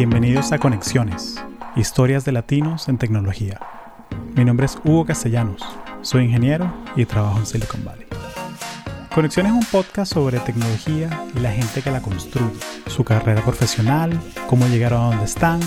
[0.00, 1.44] Bienvenidos a Conexiones,
[1.76, 3.60] historias de latinos en tecnología.
[4.34, 5.62] Mi nombre es Hugo Castellanos,
[6.00, 8.06] soy ingeniero y trabajo en Silicon Valley.
[9.14, 14.18] Conexiones es un podcast sobre tecnología y la gente que la construye, su carrera profesional,
[14.46, 15.60] cómo llegaron a donde están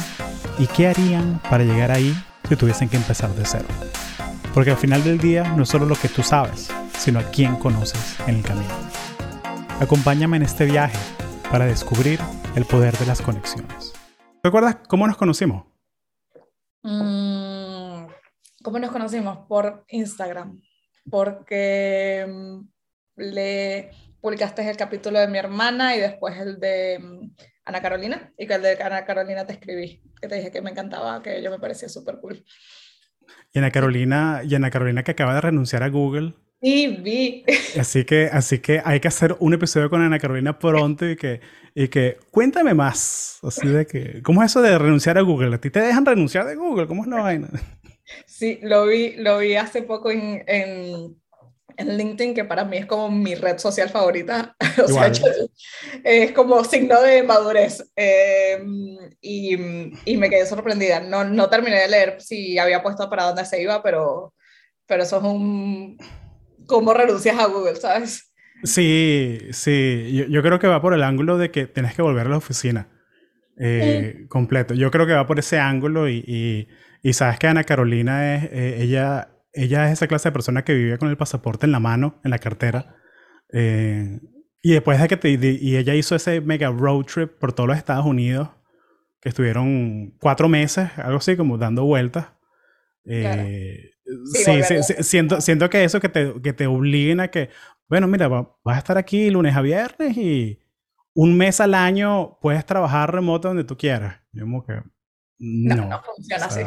[0.58, 3.68] y qué harían para llegar ahí si tuviesen que empezar de cero.
[4.56, 7.56] Porque al final del día no es solo lo que tú sabes, sino a quién
[7.58, 8.74] conoces en el camino.
[9.80, 10.98] Acompáñame en este viaje
[11.52, 12.20] para descubrir
[12.56, 13.93] el poder de las conexiones.
[14.46, 15.64] ¿Recuerdas cómo nos conocimos?
[16.84, 18.08] Mm,
[18.62, 19.38] ¿Cómo nos conocimos?
[19.48, 20.62] Por Instagram.
[21.10, 22.60] Porque mm,
[23.22, 28.34] le publicaste el capítulo de mi hermana y después el de mm, Ana Carolina.
[28.38, 31.42] Y que el de Ana Carolina te escribí, que te dije que me encantaba, que
[31.42, 32.44] yo me parecía súper cool.
[33.54, 37.44] Y Ana Carolina, y Ana Carolina que acaba de renunciar a Google Sí, vi.
[37.78, 41.42] Así que, así que hay que hacer un episodio con Ana Carolina pronto y que,
[41.76, 43.40] y que cuéntame más.
[43.44, 45.56] Así de que, ¿cómo es eso de renunciar a Google?
[45.56, 46.88] ¿A ti te dejan renunciar de Google?
[46.88, 47.50] ¿Cómo es la vaina?
[48.26, 51.22] Sí, lo vi, lo vi hace poco en, en,
[51.76, 54.56] en LinkedIn, que para mí es como mi red social favorita.
[54.82, 55.12] o sea,
[56.06, 57.92] es como signo de madurez.
[57.98, 58.64] Eh,
[59.20, 59.56] y,
[60.06, 61.02] y, me quedé sorprendida.
[61.02, 64.34] No, no terminé de leer si había puesto para dónde se iba, pero,
[64.86, 65.98] pero eso es un
[66.66, 68.34] cómo renuncias a Google, ¿sabes?
[68.64, 70.26] Sí, sí.
[70.30, 72.88] Yo, creo que va por el ángulo de que tienes que volver a la oficina
[73.60, 74.74] eh, completo.
[74.74, 76.68] Yo creo que va por ese ángulo y,
[77.04, 80.74] y, sabes que Ana Carolina es, eh, ella, ella es esa clase de persona que
[80.74, 82.96] vivía con el pasaporte en la mano, en la cartera.
[83.52, 84.20] Eh,
[84.62, 87.78] y después de que te, y ella hizo ese mega road trip por todos los
[87.78, 88.50] Estados Unidos,
[89.20, 92.28] que estuvieron cuatro meses, algo así, como dando vueltas.
[94.06, 94.52] Sí,
[95.02, 97.50] siento, siento que eso que te, que te obliguen a que,
[97.88, 100.60] bueno, mira, vas a estar aquí lunes a viernes y
[101.14, 104.22] un mes al año puedes trabajar remoto donde tú quieras.
[104.32, 104.82] Yo como que
[105.40, 106.62] no, no, funciona así.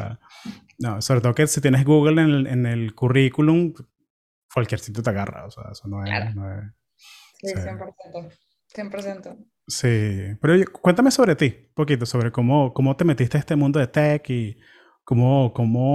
[0.78, 3.72] No, sobre todo que si tienes Google en el, en el currículum,
[4.52, 6.10] cualquier sitio te agarra, o sea, eso no es...
[7.40, 8.32] sí, 100%,
[8.74, 9.46] 100%.
[9.68, 13.80] Sí, pero cuéntame sobre ti, un poquito, sobre cómo, cómo te metiste a este mundo
[13.80, 14.56] de tech y
[15.06, 15.94] ¿Cómo, cómo,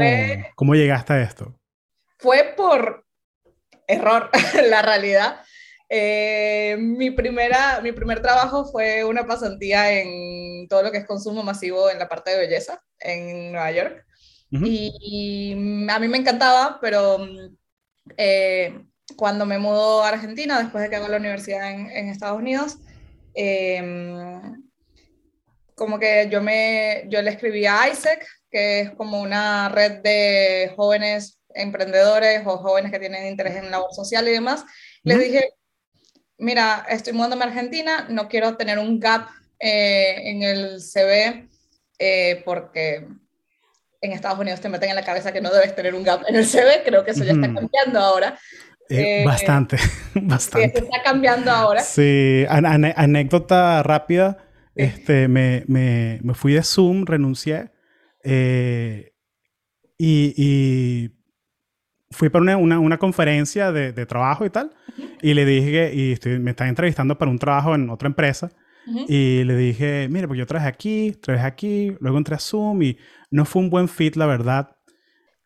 [0.55, 1.59] cómo llegaste a esto?
[2.17, 3.05] Fue por
[3.85, 4.29] error,
[4.69, 5.41] la realidad.
[5.89, 11.43] Eh, mi, primera, mi primer trabajo fue una pasantía en todo lo que es consumo
[11.43, 14.05] masivo en la parte de belleza en Nueva York.
[14.49, 15.51] y,
[15.89, 17.17] a mí me encantaba, pero
[18.15, 18.79] eh,
[19.17, 22.77] cuando me mudó a Argentina, después de que hago la universidad en, en Estados Unidos,
[23.35, 24.39] eh,
[25.75, 30.73] como que yo, me, yo le escribí a Isaac, que es como una red de
[30.75, 34.65] jóvenes emprendedores o jóvenes que tienen interés en labor social y demás.
[35.03, 35.53] Les dije,
[36.37, 39.27] mira, estoy mudándome a Argentina, no quiero tener un gap
[39.59, 41.47] eh, en el CV
[41.99, 43.07] eh, porque
[44.01, 46.35] en Estados Unidos te meten en la cabeza que no debes tener un gap en
[46.35, 48.37] el CV, creo que eso ya está cambiando ahora.
[48.89, 49.77] Eh, bastante,
[50.15, 50.79] bastante.
[50.79, 51.81] Sí, está cambiando ahora.
[51.81, 54.37] Sí, anécdota rápida.
[54.73, 57.71] Este, me, me, me, fui de Zoom, renuncié
[58.23, 59.13] eh,
[59.97, 61.11] y,
[62.09, 64.71] fui para una, una, una conferencia de, de, trabajo y tal,
[65.21, 68.51] y le dije, y estoy, me están entrevistando para un trabajo en otra empresa,
[69.07, 72.97] y le dije, mire, pues yo trabajé aquí, trabajé aquí, luego entré a Zoom y
[73.29, 74.75] no fue un buen fit, la verdad.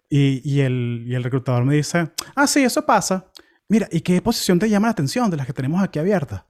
[0.09, 3.30] Y, y, el, y el reclutador me dice, ah, sí, eso pasa.
[3.68, 6.44] Mira, ¿y qué posición te llama la atención de las que tenemos aquí abiertas?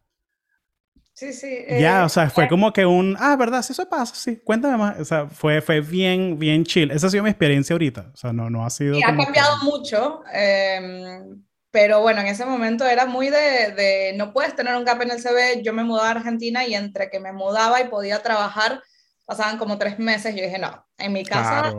[1.15, 1.63] Sí, sí.
[1.79, 3.61] ya, o sea, fue como que un, ah, ¿verdad?
[3.61, 4.35] Sí, eso pasa, sí.
[4.43, 4.99] Cuéntame más.
[4.99, 6.91] O sea, fue, fue bien, bien chill.
[6.91, 8.11] Esa ha sido mi experiencia ahorita.
[8.13, 8.97] O sea, no, no ha sido...
[8.97, 14.33] Y ha cambiado mucho, em, pero bueno, en ese momento era muy de, de, no
[14.33, 15.61] puedes tener un gap en el CV.
[15.63, 18.83] Yo me mudaba a Argentina y entre que me mudaba y podía trabajar,
[19.23, 20.35] pasaban como tres meses.
[20.35, 21.73] Yo dije, no, en mi casa...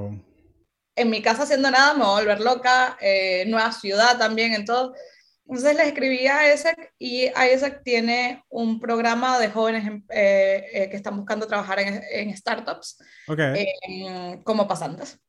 [0.98, 4.64] En mi casa haciendo nada me voy a volver loca, eh, nueva ciudad también, en
[4.64, 4.94] todo.
[5.48, 10.96] Entonces le escribí a ISEC y ISEC tiene un programa de jóvenes eh, eh, que
[10.96, 12.98] están buscando trabajar en, startups
[13.28, 15.20] em, como pasantes.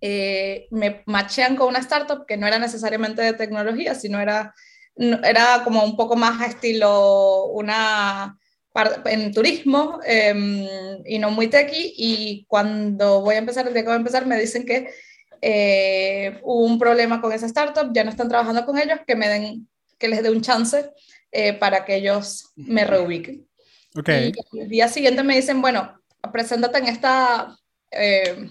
[0.00, 4.52] Eh, me machean con una startup que no era necesariamente de tecnología, sino era,
[4.96, 8.36] era como un poco más estilo una
[9.04, 10.66] en turismo em,
[11.04, 14.26] y no muy techy y cuando voy a empezar, el día que voy a empezar,
[14.26, 14.90] me dicen que
[15.42, 19.28] eh, hubo un problema con esa startup, ya no están trabajando con ellos, que me
[19.28, 20.90] den, que les dé un chance
[21.32, 23.46] eh, para que ellos me reubiquen.
[23.94, 24.32] Okay.
[24.52, 26.00] Y el día siguiente me dicen, bueno,
[26.32, 27.56] preséntate en esta,
[27.90, 28.48] eh,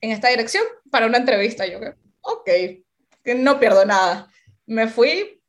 [0.00, 1.66] en esta dirección para una entrevista.
[1.66, 1.78] Yo,
[2.20, 2.50] ok,
[3.24, 4.28] que no pierdo nada.
[4.66, 5.40] Me fui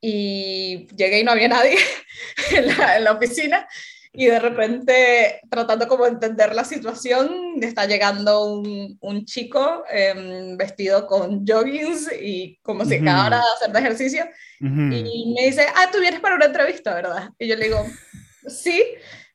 [0.00, 1.76] y llegué y no había nadie
[2.52, 3.68] en la, en la oficina
[4.12, 10.56] y de repente tratando como de entender la situación, está llegando un, un chico em,
[10.56, 14.24] vestido con joggings y como si acabara de hacer de ejercicio
[14.60, 17.30] y me dice, ah, tú vienes para una entrevista, ¿verdad?
[17.38, 17.86] Y yo le digo,
[18.46, 18.84] sí.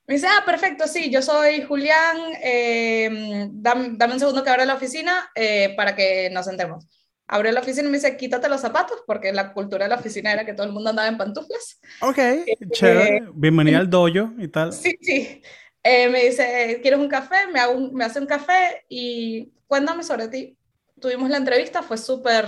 [0.08, 4.66] Me dice, ah, perfecto, sí, yo soy Julián, em, dame, dame, un segundo que abra
[4.66, 6.86] la oficina eh, para que nos sentemos.
[7.28, 10.32] Abrió la oficina y me dice, quítate los zapatos, porque la cultura de la oficina
[10.32, 11.80] era que todo el mundo andaba en pantuflas.
[12.02, 13.24] Ok, eh, chévere.
[13.34, 14.72] Bienvenida al dojo y tal.
[14.72, 15.42] Sí, sí.
[15.82, 17.48] Eh, me dice, ¿quieres un café?
[17.52, 20.58] Me, hago me hace un café y cuéntame sobre ti.
[21.00, 22.46] Tuvimos la entrevista, fue súper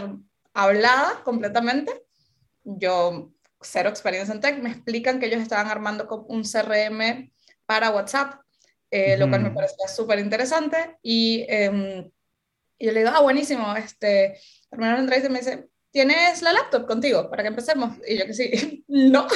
[0.54, 2.04] hablada completamente.
[2.64, 3.32] Yo,
[3.62, 7.32] cero experiencia en tech, me explican que ellos estaban armando un CRM
[7.66, 8.42] para WhatsApp,
[8.90, 10.98] eh, lo cual me parecía súper interesante.
[11.02, 12.12] Y, eh,
[12.80, 16.54] y yo le digo, ah, buenísimo, este, terminaron la entrevista y me dice, ¿tienes la
[16.54, 17.98] laptop contigo para que empecemos?
[18.08, 19.28] Y yo que sí, no,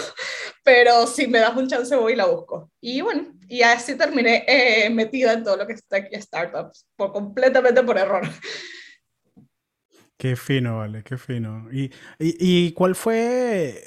[0.63, 2.71] pero si me das un chance voy y la busco.
[2.81, 7.11] Y bueno, y así terminé eh, metida en todo lo que está aquí startups, por,
[7.11, 8.27] completamente por error.
[10.17, 11.67] Qué fino, vale, qué fino.
[11.71, 11.85] ¿Y,
[12.19, 13.81] y, y cuál fue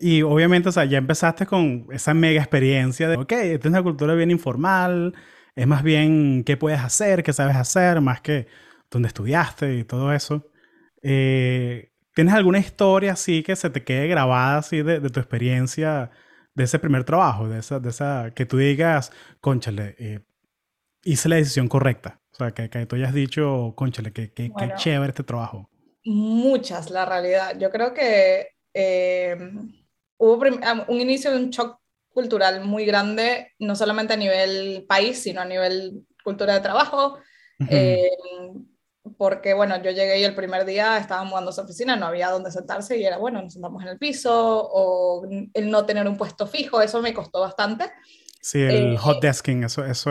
[0.00, 3.82] y obviamente, o sea, ya empezaste con esa mega experiencia de, ok, esta es una
[3.82, 5.14] cultura bien informal,
[5.56, 8.46] es más bien qué puedes hacer, qué sabes hacer, más que
[8.90, 10.51] dónde estudiaste y todo eso.
[11.02, 16.10] Eh, ¿Tienes alguna historia así que se te quede grabada así de, tu experiencia
[16.54, 19.10] de ese primer trabajo, de esa, de esa que tú digas,
[19.40, 20.20] conchale, eh,
[21.04, 22.20] hice la decisión correcta?
[22.32, 25.70] O sea, que, que tú hayas dicho, conchale, que, que, chévere este trabajo.
[26.04, 27.58] Muchas, la realidad.
[27.58, 29.36] Yo creo que eh,
[30.18, 30.42] hubo
[30.88, 31.78] un inicio de un shock
[32.10, 37.18] cultural muy grande, no solamente a nivel país, sino a nivel cultura de trabajo.
[37.68, 38.10] eh,
[39.16, 42.50] porque bueno, yo llegué y el primer día estaba mudando su oficina, no había dónde
[42.50, 46.46] sentarse y era bueno, nos sentamos en el piso o el no tener un puesto
[46.46, 47.90] fijo, eso me costó bastante.
[48.40, 50.10] Sí, el eh, hot desking, eso, eso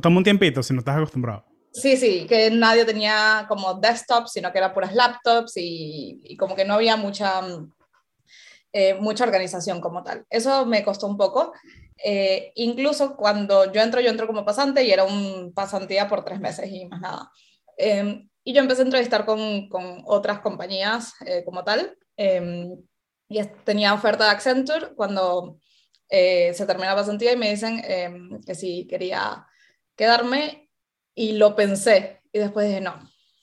[0.00, 1.44] toma un tiempito si no estás acostumbrado.
[1.72, 6.54] Sí, sí, que nadie tenía como desktop, sino que eran puras laptops y, y como
[6.54, 7.40] que no había mucha,
[8.72, 10.26] eh, mucha organización como tal.
[10.28, 11.52] Eso me costó un poco.
[12.04, 16.40] Eh, incluso cuando yo entro, yo entro como pasante y era un pasantía por tres
[16.40, 17.30] meses y más nada.
[17.82, 21.96] Em, y yo empecé a entrevistar con, con otras compañías eh, como tal.
[22.16, 22.76] Em,
[23.28, 25.58] y tenía oferta de Accenture cuando
[26.10, 29.46] se termina la pasantía y me dicen em, que si quería
[29.96, 30.68] quedarme
[31.14, 32.98] y lo pensé y después dije, no,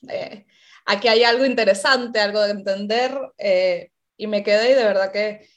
[0.07, 0.45] eh,
[0.85, 5.47] aquí hay algo interesante, algo de entender eh, y me quedé y de verdad que,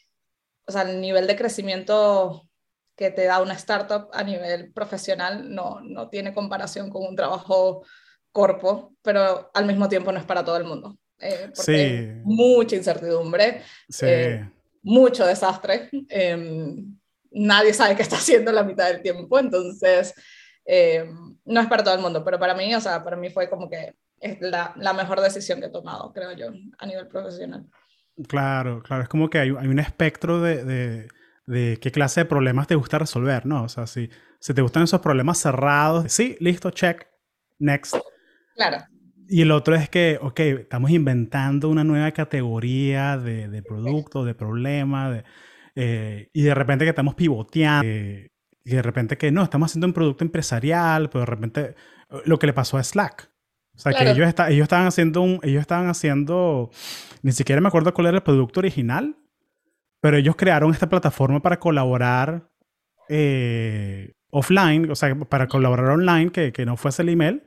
[0.67, 2.49] o sea, el nivel de crecimiento
[2.94, 7.84] que te da una startup a nivel profesional no, no tiene comparación con un trabajo
[8.32, 10.99] corpo, pero al mismo tiempo no es para todo el mundo.
[11.19, 12.20] Eh, porque sí.
[12.25, 14.06] mucha incertidumbre, sí.
[14.82, 15.88] mucho desastre.
[16.08, 16.96] Em,
[17.31, 20.14] nadie sabe qué está haciendo la mitad del tiempo, entonces
[20.64, 21.08] eh,
[21.44, 23.70] no es para todo el mundo, pero para mí, o sea, para mí fue como
[23.70, 26.46] que es la, la mejor decisión que he tomado, creo yo,
[26.79, 27.67] a nivel profesional.
[28.29, 31.08] Claro, claro, es como que hay, hay un espectro de, de,
[31.46, 33.64] de, qué clase de problemas te gusta resolver, ¿no?
[33.64, 37.08] O sea, si, si te gustan esos problemas cerrados, sí, listo, check,
[37.58, 37.96] next.
[38.55, 38.79] Claro.
[39.29, 44.35] Y el otro es que, ok, estamos inventando una nueva categoría de, de producto, de
[44.35, 45.25] problema, de,
[45.75, 47.87] eh, y de repente que estamos pivoteando.
[47.87, 48.31] Eh,
[48.65, 51.75] y de repente que no, estamos haciendo un producto empresarial, pero de repente
[52.25, 53.31] lo que le pasó a Slack.
[53.75, 56.71] O sea, que ellos, está, ellos estaban haciendo un, ellos estaban haciendo,
[57.23, 59.17] ni siquiera me acuerdo cuál era el producto original,
[60.01, 62.51] pero ellos crearon esta plataforma para colaborar
[63.09, 67.43] eh, offline, o sea, para colaborar online, que, que no fuese el email.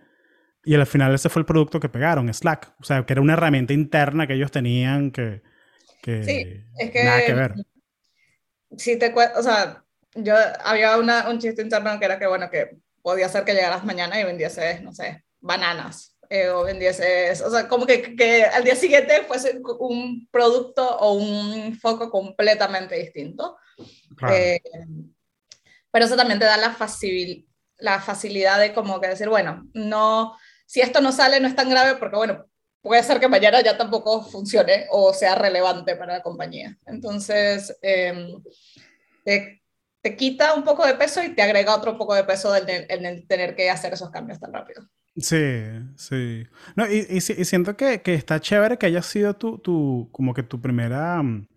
[0.65, 2.73] Y al final ese fue el producto que pegaron, Slack.
[2.79, 5.41] O sea, que era una herramienta interna que ellos tenían que,
[6.01, 7.53] que, sí, es que nada que ver.
[8.77, 9.83] Si te, o sea,
[10.15, 13.85] yo había una, un chiste interno que era que, bueno, que podía ser que llegaras
[13.85, 16.15] mañana y vendiese, no sé, bananas.
[16.29, 21.13] Eh, o vendiese, o sea, como que, que, al día siguiente fuese un producto o
[21.13, 23.57] un foco completamente distinto.
[24.31, 24.59] Eh,
[25.91, 30.35] pero eso también te da la, facil, la facilidad de como que decir, bueno, no,
[30.65, 32.45] si esto no sale no es tan grave porque, bueno,
[32.81, 36.77] puede ser que mañana ya tampoco funcione o sea relevante para la compañía.
[36.85, 38.33] Entonces, eh,
[40.05, 43.25] te quita un poco de peso y te agrega otro poco de peso en el,
[43.25, 44.87] tener que hacer esos cambios tan rápido.
[45.17, 45.63] Sí,
[45.95, 46.43] sí.
[46.75, 50.43] No, y, y, siento que, que, está chévere que haya sido tu, tu, como que
[50.43, 51.47] tu primera, mm,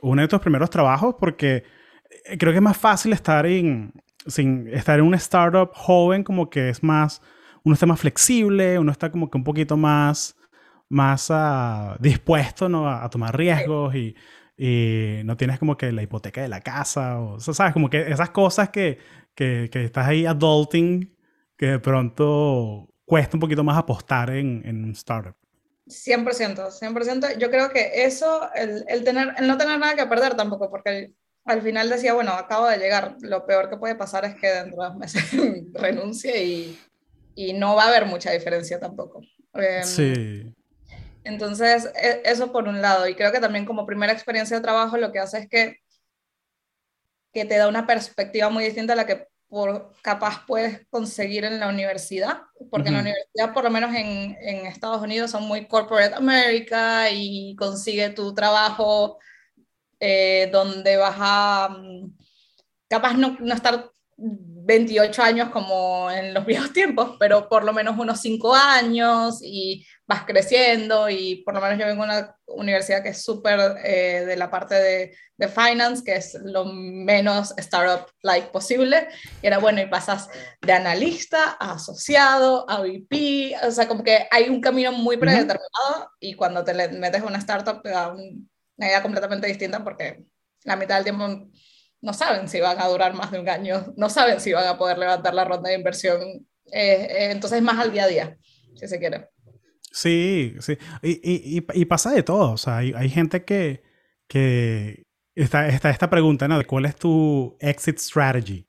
[0.00, 1.64] uno de tus primeros trabajos, porque
[2.24, 3.92] eh, creo que es más fácil estar en,
[4.26, 7.20] sin, estar en una startup joven, como que es más,
[7.64, 10.36] uno está más flexible, uno está como que un poquito más,
[10.88, 12.88] más uh, dispuesto ¿no?
[12.88, 14.14] a, a, tomar riesgos y
[14.58, 17.72] y no tienes como que la hipoteca de la casa, o, ¿sabes?
[17.72, 18.98] Como que esas cosas que,
[19.34, 21.16] que, que, estás ahí adulting,
[21.56, 25.36] que de pronto cuesta un poquito más apostar en, en un startup.
[25.86, 27.38] 100%, 100%.
[27.38, 31.12] Yo creo que eso, el, el, tener, el no tener nada que perder tampoco, porque
[31.44, 34.82] al final decía, bueno, acabo de llegar, lo peor que puede pasar es que dentro
[34.82, 35.24] de dos meses
[35.72, 36.78] renuncie y,
[37.38, 39.20] y no va a haber mucha diferencia tampoco.
[39.54, 40.52] Em, sí.
[41.22, 43.06] Entonces, e, eso por un lado.
[43.06, 45.76] Y creo que también como primera experiencia de trabajo lo que hace es que,
[47.32, 51.60] que te da una perspectiva muy distinta a la que por capaz puedes conseguir en
[51.60, 52.42] la universidad,
[52.72, 57.08] porque en la universidad, por lo menos en, en, Estados Unidos, son muy corporate America
[57.08, 59.18] y consigue tu trabajo
[60.00, 62.16] eh, donde vas a mm,
[62.88, 67.96] capaz no, no estar 28 años como en los viejos tiempos, pero por lo menos
[67.98, 73.02] unos 5 años y vas creciendo y por lo menos yo vengo de una universidad
[73.02, 78.48] que es súper eh, de la parte de, de, finance, que es lo menos startup-like
[78.48, 79.08] posible.
[79.40, 80.28] Y era bueno, y pasas
[80.60, 86.10] de analista a asociado, a VP, o sea, como que hay un camino muy predeterminado
[86.18, 90.24] y cuando te metes a una startup te da una idea completamente distinta porque
[90.64, 91.48] la mitad del tiempo
[92.00, 94.78] no saben si van a durar más de un año, no saben si van a
[94.78, 96.20] poder levantar la ronda de inversión.
[96.72, 98.38] Eh, eh, entonces, más al día a día,
[98.74, 99.28] si se quiere.
[99.90, 100.78] Sí, sí.
[101.02, 101.10] Y,
[101.58, 102.52] y, y, pasa de todo.
[102.52, 103.82] O sea, hay, hay gente que,
[104.28, 106.62] que está, está esta pregunta, ¿no?
[106.66, 108.68] ¿Cuál es tu exit strategy?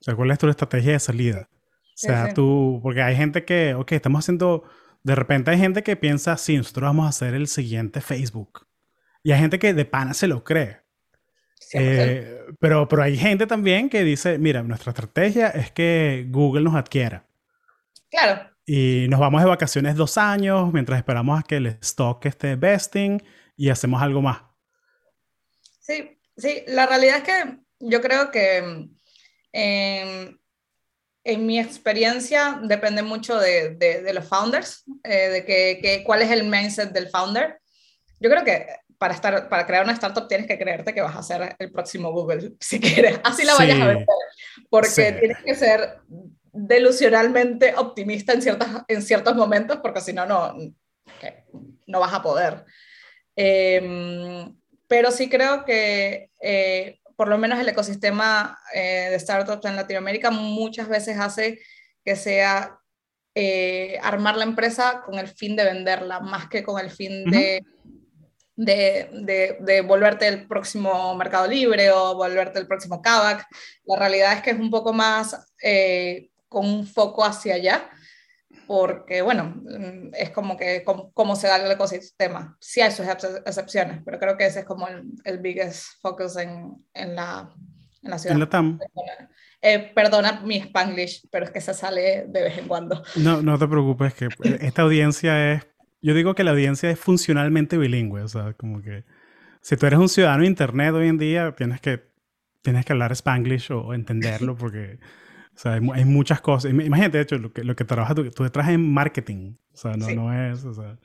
[0.00, 1.48] O sea, ¿cuál es tu estrategia de salida?
[1.50, 4.64] O sea, tú, porque hay gente que, ok, estamos haciendo,
[5.02, 8.66] de repente hay gente que piensa, sí, nosotros vamos a hacer el siguiente Facebook.
[9.22, 10.81] Y hay gente que de pana se lo cree.
[11.74, 16.74] Eh, pero, pero hay gente también que dice, mira, nuestra estrategia es que Google nos
[16.74, 17.24] adquiera.
[18.10, 18.50] Claro.
[18.66, 23.22] Y nos vamos de vacaciones dos años mientras esperamos a que el stock esté vesting
[23.56, 24.42] y hacemos algo más.
[25.80, 28.88] Sí, sí, la realidad es que yo creo que
[29.52, 30.38] em,
[31.24, 36.30] en mi experiencia depende mucho de, de, los founders, eh, de que, que, cuál es
[36.30, 37.58] el mindset del founder.
[38.20, 38.66] Yo creo que
[39.02, 42.12] para, estar, para crear una startup tienes que creerte que vas a ser el próximo
[42.12, 43.18] Google, si quieres.
[43.24, 44.06] Así la vayas a ver.
[44.70, 45.98] Porque tienes que ser
[46.52, 50.54] delusionalmente optimista en, ciertas, en ciertos momentos, porque si no, no,
[51.88, 52.64] no vas a poder.
[53.34, 54.56] Em,
[54.86, 60.30] pero sí creo que eh, por lo menos el ecosistema eh, de startups en Latinoamérica
[60.30, 61.58] muchas veces hace
[62.04, 62.78] que sea
[63.34, 67.64] eh, armar la empresa con el fin de venderla, más que con el fin de
[68.56, 73.46] de, de, volverte el próximo Mercado Libre o volverte el próximo Kavak.
[73.84, 77.90] La realidad es que es un poco más eh, con un foco hacia allá,
[78.66, 82.56] porque bueno, mm, es como que cómo se da el ecosistema.
[82.60, 86.74] Sí hay sus excepciones, pero creo que ese es como el, el biggest focus en,
[86.92, 87.50] en, la,
[88.02, 88.34] en la ciudad.
[88.34, 88.78] En la TAM.
[89.64, 93.04] Eh, perdona mi spanglish, pero es que se sale de vez en cuando.
[93.14, 94.28] No, no te preocupes, que
[94.60, 95.64] esta audiencia es
[96.02, 99.04] yo digo que la audiencia es funcionalmente bilingüe, o sea, como que
[99.60, 102.02] si tú eres un ciudadano de internet hoy en día, tienes que,
[102.60, 104.98] tienes que hablar spanglish o, entenderlo porque,
[105.54, 106.72] o sea, hay, muchas cosas.
[106.72, 109.96] Imagínate, de hecho, lo que, lo que trabajas tú, tú trabajas en marketing, o sea,
[109.96, 110.98] no, no es, o sea,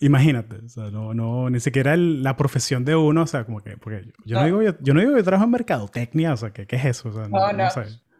[0.00, 3.78] imagínate, o sea, no, no, ni siquiera la profesión de uno, o sea, como que,
[3.78, 6.76] porque yo no, digo, yo, no digo que trabajo en mercadotecnia, o sea, ¿qué, qué
[6.76, 7.08] es eso?
[7.08, 7.68] O sea, no, no,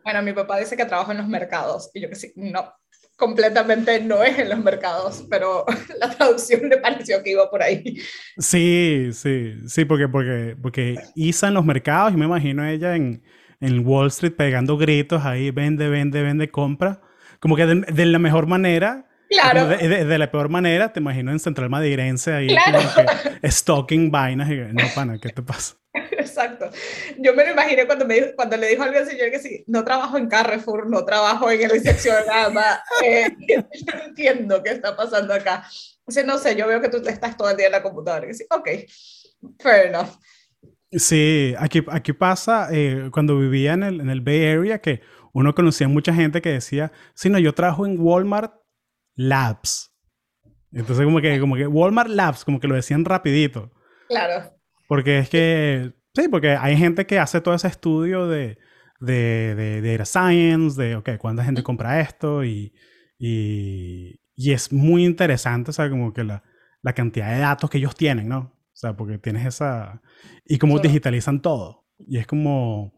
[0.03, 2.73] Bueno, mi papá dice que trabajo en los mercados y yo que sí, no,
[3.21, 5.67] completamente no es en los mercados, pero
[6.01, 8.01] la traducción me pareció que iba por ahí.
[8.39, 13.23] Sí, sí, sí, porque, porque, porque Isa en los mercados, y me imagino ella en,
[13.61, 17.03] en Wall Street pegando gritos ahí, vende, vende, vende, compra,
[17.39, 19.07] como que de, la mejor manera.
[19.31, 19.69] Claro.
[19.69, 22.81] De, la peor manera, te imagino en Central Madeirense ahí, claro.
[23.45, 25.77] stalking vainas y no, pana, ¿qué te pasa?
[26.19, 26.69] Exacto.
[27.17, 30.19] Yo me lo imaginé cuando, me, cuando le dijo al señor que sí, no trabajo
[30.19, 33.37] en Carrefour, no trabajo en el recepción nada eh,
[33.95, 35.65] no entiendo qué está pasando acá.
[36.05, 38.27] Dice, no sé, yo veo que tú estás todo el día en la computadora.
[38.27, 38.69] Y dice, ok,
[39.61, 40.09] fair enough.
[40.91, 45.55] Sí, aquí, aquí pasa, eh, cuando vivía en el, en el Bay Area, que uno
[45.55, 48.60] conocía mucha gente que decía, sí, no, yo trabajo en Walmart
[49.21, 49.95] Labs.
[50.73, 53.71] Entonces como que, como que Walmart Labs, como que lo decían rapidito.
[54.09, 54.51] Claro.
[54.89, 58.59] Porque es que, sí, porque hay gente que hace todo ese estudio de,
[58.99, 62.73] de, de, data science, de, ok, cuánta gente compra esto y,
[63.19, 66.43] y, y es muy interesante, o sea, como que la,
[66.81, 68.39] la, cantidad de datos que ellos tienen, ¿no?
[68.39, 70.01] O sea, porque tienes esa...
[70.47, 71.85] Y cómo digitalizan todo.
[71.99, 72.95] Y es como,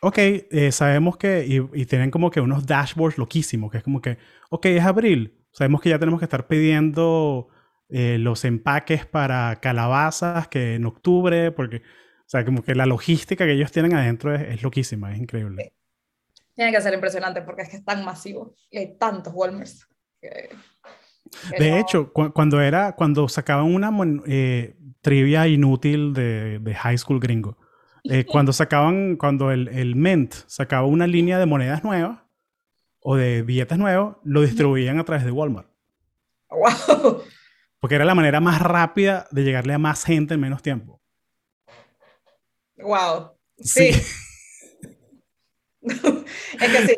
[0.00, 4.02] ok, eh, sabemos que, y, y, tienen como que unos dashboards loquísimos, que es como
[4.02, 4.18] que,
[4.50, 7.48] ok, es abril, sabemos que ya tenemos que estar pidiendo
[7.88, 13.46] eh, los empaques para calabazas que en octubre, porque, o sea, como que la logística
[13.46, 15.72] que ellos tienen adentro es, loquísima, es increíble.
[16.54, 19.88] Tiene que ser impresionante porque es que es tan masivo y hay tantos Walmarts.
[21.58, 23.92] de hecho, cuando era, cuando sacaban una
[24.26, 27.58] eh, trivia inútil de, de, high school gringo,
[28.04, 32.23] eh, cuando sacaban, cuando el, el Mint sacaba una línea de monedas nuevas
[33.06, 35.68] o de billetes nuevos, lo distribuían a través de Walmart.
[36.48, 37.22] ¡Wow!
[37.78, 41.02] Porque era la manera más rápida de llegarle a más gente en menos tiempo.
[42.78, 43.32] ¡Wow!
[43.58, 43.90] Sí.
[45.82, 46.96] es que sí.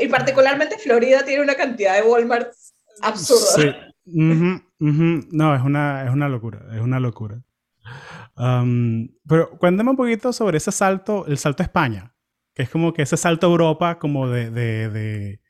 [0.00, 2.52] Y particularmente Florida tiene una cantidad de Walmart
[3.00, 3.52] absurda.
[3.54, 3.70] Sí.
[4.04, 7.40] No, es una, es una locura, es una locura.
[8.36, 12.12] Um, pero cuéntame un poquito sobre ese salto, el salto a España,
[12.54, 15.40] que es como que ese salto a Europa como de, de, de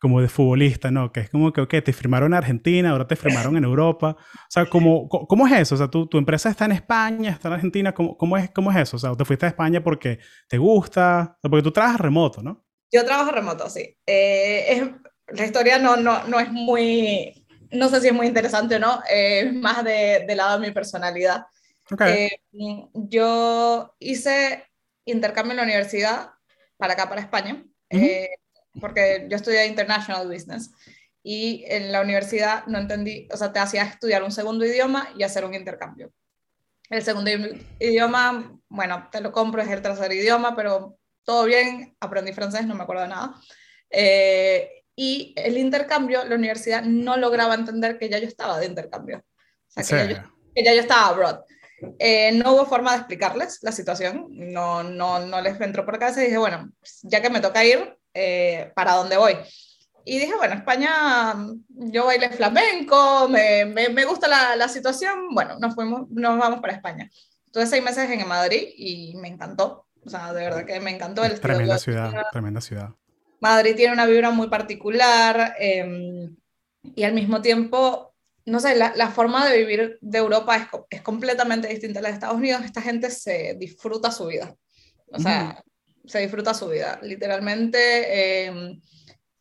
[0.00, 1.12] como de futbolista, ¿no?
[1.12, 4.16] Que es como que, ok, te firmaron en Argentina, ahora te firmaron en Europa.
[4.18, 5.74] O sea, ¿cómo, cómo es eso?
[5.74, 8.70] O sea, tu, tu empresa está en España, está en Argentina, ¿cómo, cómo, es, ¿cómo
[8.72, 8.96] es eso?
[8.96, 12.64] O sea, te fuiste a España porque te gusta, porque tú trabajas remoto, ¿no?
[12.90, 13.96] Yo trabajo remoto, sí.
[14.06, 18.76] Eh, es, la historia no, no, no es muy, no sé si es muy interesante
[18.76, 21.44] o no, es más de, de lado de mi personalidad.
[22.06, 22.30] Eh,
[22.94, 24.64] yo hice
[25.04, 26.30] intercambio en la universidad
[26.80, 28.30] para acá, para España, eh,
[28.80, 30.70] porque yo estudié International Business
[31.22, 35.22] y en la universidad no entendí, o sea, te hacía estudiar un segundo idioma y
[35.22, 36.10] hacer un intercambio.
[36.88, 37.30] El segundo
[37.78, 42.74] idioma, bueno, te lo compro, es el tercer idioma, pero todo bien, aprendí francés, no
[42.74, 43.34] me acuerdo de nada.
[43.90, 49.18] Eh, y el intercambio, la universidad no lograba entender que ya yo estaba de intercambio.
[49.76, 51.40] O sea, que, ya yo, que ya yo estaba abroad.
[51.98, 56.20] Eh, no hubo forma de explicarles la situación, no, no, no les entró por casa
[56.22, 56.70] y dije, bueno,
[57.02, 59.36] ya que me toca ir, eh, ¿para dónde voy?
[60.04, 61.34] Y dije, bueno, España,
[61.68, 66.74] yo bailé flamenco, me, me, gusta la, la, situación, bueno, nos, fuimos, nos vamos para
[66.74, 67.10] España.
[67.46, 71.24] Estuve seis meses en Madrid y me encantó, o sea, de verdad que me encantó
[71.24, 72.90] el Tremenda ciudad, tremenda ciudad.
[73.40, 76.36] Madrid tiene una vibra muy particular em,
[76.82, 78.09] y al mismo tiempo
[78.50, 82.08] no sé, la, la, forma de vivir de Europa es, es, completamente distinta a la
[82.08, 82.64] de Estados Unidos.
[82.64, 84.54] Esta gente se disfruta su vida.
[85.12, 85.62] O sea,
[86.04, 86.98] se disfruta su vida.
[87.02, 88.80] Literalmente em,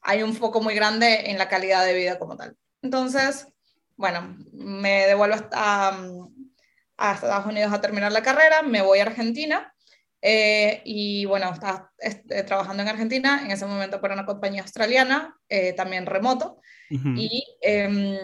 [0.02, 2.56] hay un foco muy grande en la calidad de vida como tal.
[2.82, 3.48] Entonces,
[3.98, 6.00] bueno, me devuelvo a,
[6.98, 9.74] a Estados Unidos a terminar la carrera, me voy a Argentina.
[10.22, 15.36] Eh, y bueno, estaba eh, trabajando en Argentina, en ese momento para una compañía australiana,
[15.48, 16.62] eh, también remoto.
[16.90, 18.18] Y em,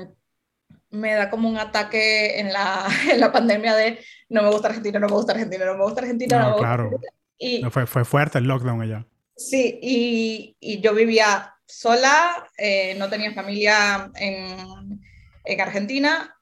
[0.95, 4.99] me da como un ataque en la, en la pandemia de no me gusta Argentina,
[4.99, 6.49] no me gusta Argentina, no me gusta Argentina.
[6.49, 6.91] No, claro.
[7.37, 9.05] Y, fue, fue fuerte el lockdown allá.
[9.35, 15.01] Sí, y, y yo vivía sola, eh, no tenía familia en,
[15.43, 16.39] en, Argentina,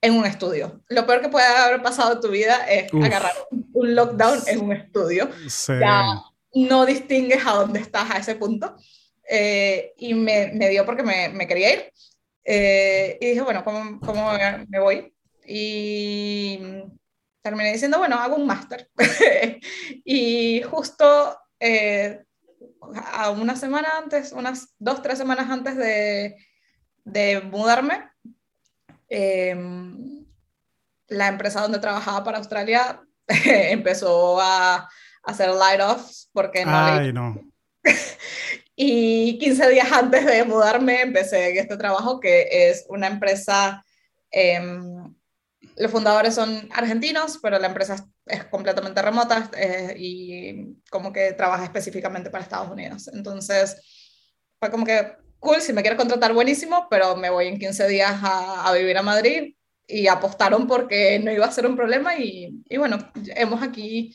[0.00, 0.82] en un estudio.
[0.88, 4.72] Lo peor que puede haber pasado en tu vida es agarrar un lockdown en un
[4.72, 5.28] estudio.
[5.48, 5.74] Sí.
[5.78, 6.22] Ya
[6.54, 8.76] no distingues a dónde estás a ese punto.
[9.28, 11.92] Eh, y me, me, dio porque me, me quería ir.
[12.44, 14.32] Eh, y dije, bueno, ¿cómo, ¿cómo,
[14.68, 15.14] me voy?
[15.46, 16.58] Y
[17.42, 18.90] terminé diciendo, bueno, hago un máster.
[20.04, 22.24] y justo eh,
[23.12, 26.36] a una semana antes, unas dos, tres semanas antes de,
[27.04, 28.08] de mudarme,
[29.08, 30.24] em,
[31.08, 34.88] la empresa donde trabajaba para Australia empezó a,
[35.24, 37.38] hacer light-offs porque no, Ay, no.
[38.74, 43.84] Y 15 días antes de mudarme empecé en este trabajo que es una empresa,
[44.30, 45.14] em,
[45.76, 51.64] los fundadores son argentinos, pero la empresa es, completamente remota eh, y como que trabaja
[51.64, 53.08] específicamente para Estados Unidos.
[53.12, 53.76] Entonces,
[54.58, 58.20] fue como que, cool, si me quieres contratar, buenísimo, pero me voy en 15 días
[58.22, 59.54] a, a vivir a Madrid
[59.86, 62.98] y apostaron porque no iba a ser un problema y, y bueno,
[63.36, 64.14] hemos aquí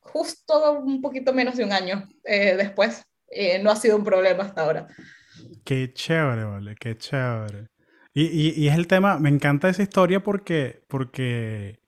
[0.00, 4.44] justo un poquito menos de un año eh, después eh, no ha sido un problema
[4.44, 4.88] hasta ahora.
[5.64, 7.68] Qué chévere, vale, qué chévere.
[8.12, 11.78] Y, y, y, es el tema, me encanta esa historia porque, porque,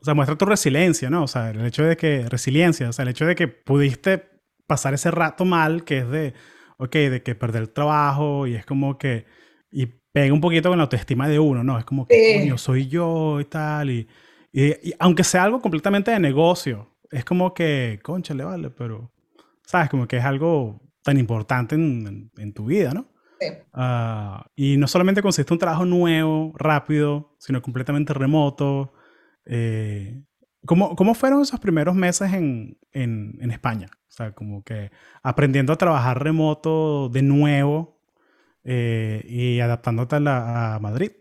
[0.00, 1.24] o sea, muestra tu resiliencia, ¿no?
[1.24, 4.28] O sea, el hecho de que, resiliencia, o sea, el hecho de que pudiste
[4.68, 6.34] pasar ese rato mal, que es de,
[6.78, 9.26] ok, de que perder el trabajo y es como que,
[9.72, 11.78] y pega un poquito con la autoestima de uno, ¿no?
[11.78, 14.08] Es como que, coño, soy yo y tal, y,
[14.52, 19.12] y, aunque sea algo completamente de negocio, es como que, concha, le vale, pero
[19.66, 19.90] ¿sabes?
[19.90, 23.12] Como que es algo tan importante en, en, tu vida, ¿no?
[23.38, 23.48] Sí.
[23.74, 28.94] Uh, y no solamente consiste un trabajo nuevo, rápido, sino completamente remoto.
[29.44, 30.22] Eh,
[30.64, 33.88] ¿cómo, ¿Cómo fueron esos primeros meses en, en, en, España?
[33.92, 34.90] O sea, como que
[35.22, 38.00] aprendiendo a trabajar remoto de nuevo
[38.64, 41.12] eh, y adaptándote a, la, a Madrid.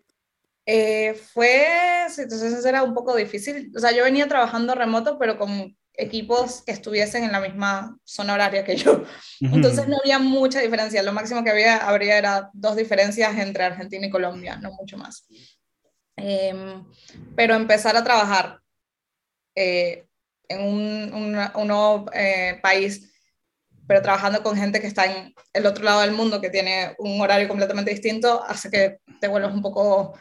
[0.65, 1.67] Eh, fue,
[2.09, 3.71] si te soy sincera, un poco difícil.
[3.75, 8.33] O sea, yo venía trabajando remoto, pero con equipos que estuviesen en la misma zona
[8.33, 9.03] horaria que yo.
[9.39, 11.03] Entonces no había mucha diferencia.
[11.03, 15.27] Lo máximo que había, habría era dos diferencias entre Argentina y Colombia, no mucho más.
[16.17, 16.85] Em,
[17.35, 18.59] pero empezar a trabajar
[19.55, 20.05] eh,
[20.47, 23.11] en un, nuevo eh, país,
[23.87, 27.19] pero trabajando con gente que está en el otro lado del mundo, que tiene un
[27.21, 30.13] horario completamente distinto, hace que te vuelvas un poco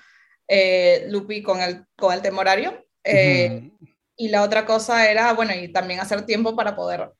[0.48, 2.86] eh, loopy con el, con el tema horario.
[3.02, 3.70] Eh,
[4.16, 7.12] y la otra cosa era, bueno, y también hacer tiempo para poder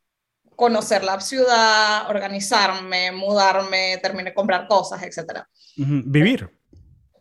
[0.56, 5.42] conocer la ciudad, organizarme, mudarme, terminar de comprar cosas, etc.
[5.76, 6.48] Vivir.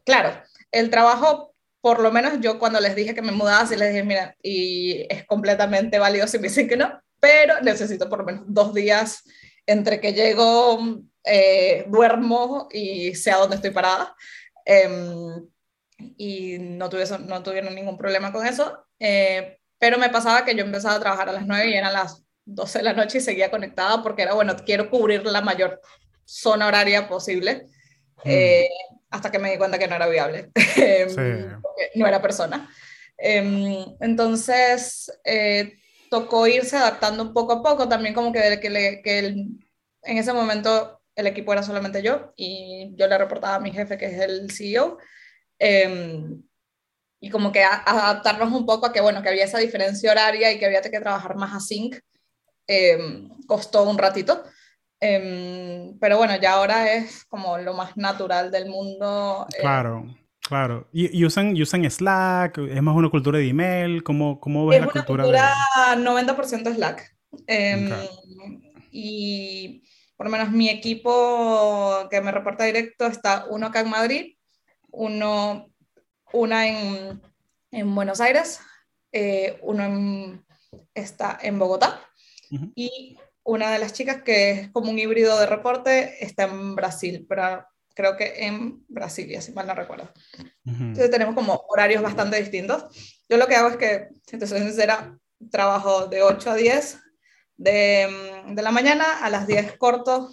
[0.05, 3.89] Claro, el trabajo, por lo menos yo cuando les dije que me mudaba, sí les
[3.89, 8.25] dije, mira, y es completamente válido si me dicen que no, pero necesito por lo
[8.25, 9.23] menos dos días
[9.65, 10.79] entre que llego,
[11.23, 14.15] eh, duermo y sé a dónde estoy parada.
[14.65, 15.47] Em,
[16.17, 18.85] y no, no tuvieron ningún problema con eso.
[18.99, 22.23] Eh, pero me pasaba que yo empezaba a trabajar a las 9 y eran las
[22.45, 25.81] 12 de la noche y seguía conectada porque era, bueno, quiero cubrir la mayor
[26.23, 27.65] zona horaria posible,
[28.23, 28.29] mm.
[28.29, 28.69] eh,
[29.09, 31.59] hasta que me di cuenta que no era viable, em,
[31.95, 32.73] no era persona.
[33.17, 35.73] Em, entonces, eh,
[36.09, 41.27] tocó irse adaptando poco a poco, también como que, que, que en ese momento el
[41.27, 44.97] equipo era solamente yo y yo le reportaba a mi jefe, que es el CEO.
[47.23, 50.51] Em, y como que adaptarnos un poco a que, bueno, que había esa diferencia horaria
[50.51, 51.95] y que había que trabajar más async,
[52.67, 52.97] eh,
[53.47, 54.43] costó un ratito.
[54.99, 59.47] Em, pero bueno, ya ahora es como lo más natural del mundo.
[59.53, 59.61] Eh.
[59.61, 60.05] Claro,
[60.41, 60.87] claro.
[60.93, 62.57] ¿Y, usan, usan Slack?
[62.57, 64.03] ¿Es más una cultura de email?
[64.03, 65.23] ¿Cómo, cómo ves la cultura?
[65.23, 65.55] cultura
[65.97, 67.15] 90% Slack.
[67.47, 67.89] Em,
[68.91, 69.83] y
[70.15, 74.35] por lo menos mi equipo que me reporta directo está uno acá en Madrid,
[74.91, 75.72] uno
[76.33, 77.21] una en,
[77.71, 78.59] en Buenos Aires,
[79.11, 80.43] eh, uno
[80.93, 82.01] está en Bogotá
[82.75, 87.25] y una de las chicas que es como un híbrido de reporte está en Brasil,
[87.27, 87.65] pero
[87.95, 90.11] creo que en Brasilia, si mal no recuerdo.
[90.65, 92.85] Entonces tenemos como horarios bastante distintos.
[93.29, 95.17] Yo lo que hago es que, si te soy sincera,
[95.51, 96.99] trabajo de 8 a 10
[97.57, 100.31] de, de la mañana, a las 10 corto,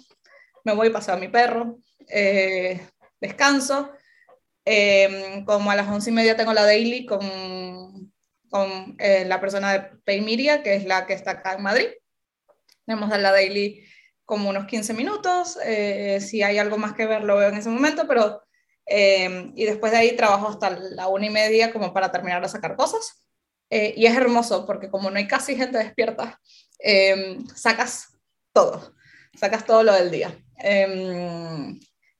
[0.63, 2.87] me voy a pasar a mi perro, eh,
[3.19, 3.91] descanso,
[4.63, 8.13] Em, como a las once y media tengo la daily con,
[8.49, 11.87] con eh, la persona de Paymedia, que es la que está acá en Madrid.
[12.85, 13.83] Tenemos la daily
[14.25, 15.57] como unos 15 minutos.
[15.63, 18.43] Eh, si hay algo más que ver, lo veo en ese momento, pero.
[18.85, 22.49] Em, y después de ahí trabajo hasta la una y media como para terminar de
[22.49, 23.25] sacar cosas.
[23.69, 26.39] Eh, y es hermoso porque como no hay casi gente despierta,
[26.79, 28.17] em, sacas
[28.51, 28.93] todo,
[29.33, 30.37] sacas todo lo del día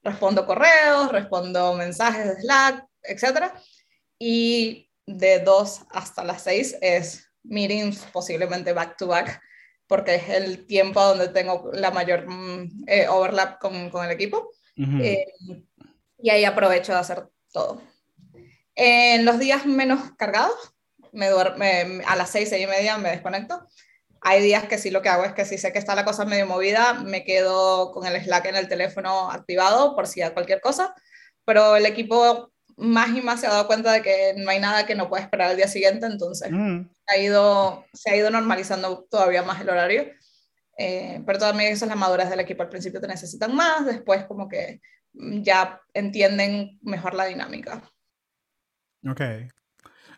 [0.04, 3.52] respondo correos, respondo mensajes de Slack, etc.
[4.20, 9.42] Y de 2 hasta las 6 es meetings posiblemente back to back,
[9.88, 14.52] porque es el tiempo donde tengo la mayor mm, eh, overlap con, con, el equipo.
[14.78, 15.26] Eh,
[16.18, 17.82] y ahí aprovecho de hacer todo.
[18.76, 20.74] En los días menos cargados,
[21.12, 23.68] me duerme, a las 6, 6 y media me desconecto
[24.22, 26.26] hay días que sí lo que hago es que si sé que está la cosa
[26.26, 30.62] medio movida, me quedo con el Slack en el teléfono activado por si hay cualquier
[30.62, 30.94] cosa,
[31.44, 34.86] pero el equipo más y más se ha dado cuenta de que no hay nada
[34.86, 36.82] que no pueda esperar al día siguiente, entonces mm.
[37.08, 40.12] ha ido, se ha ido normalizando todavía más el horario.
[40.78, 42.64] Eh, pero también eso es la madurez del equipo.
[42.64, 44.82] Al principio te necesitan más, después como que
[45.14, 47.84] ya entienden mejor la dinámica.
[49.08, 49.22] Ok,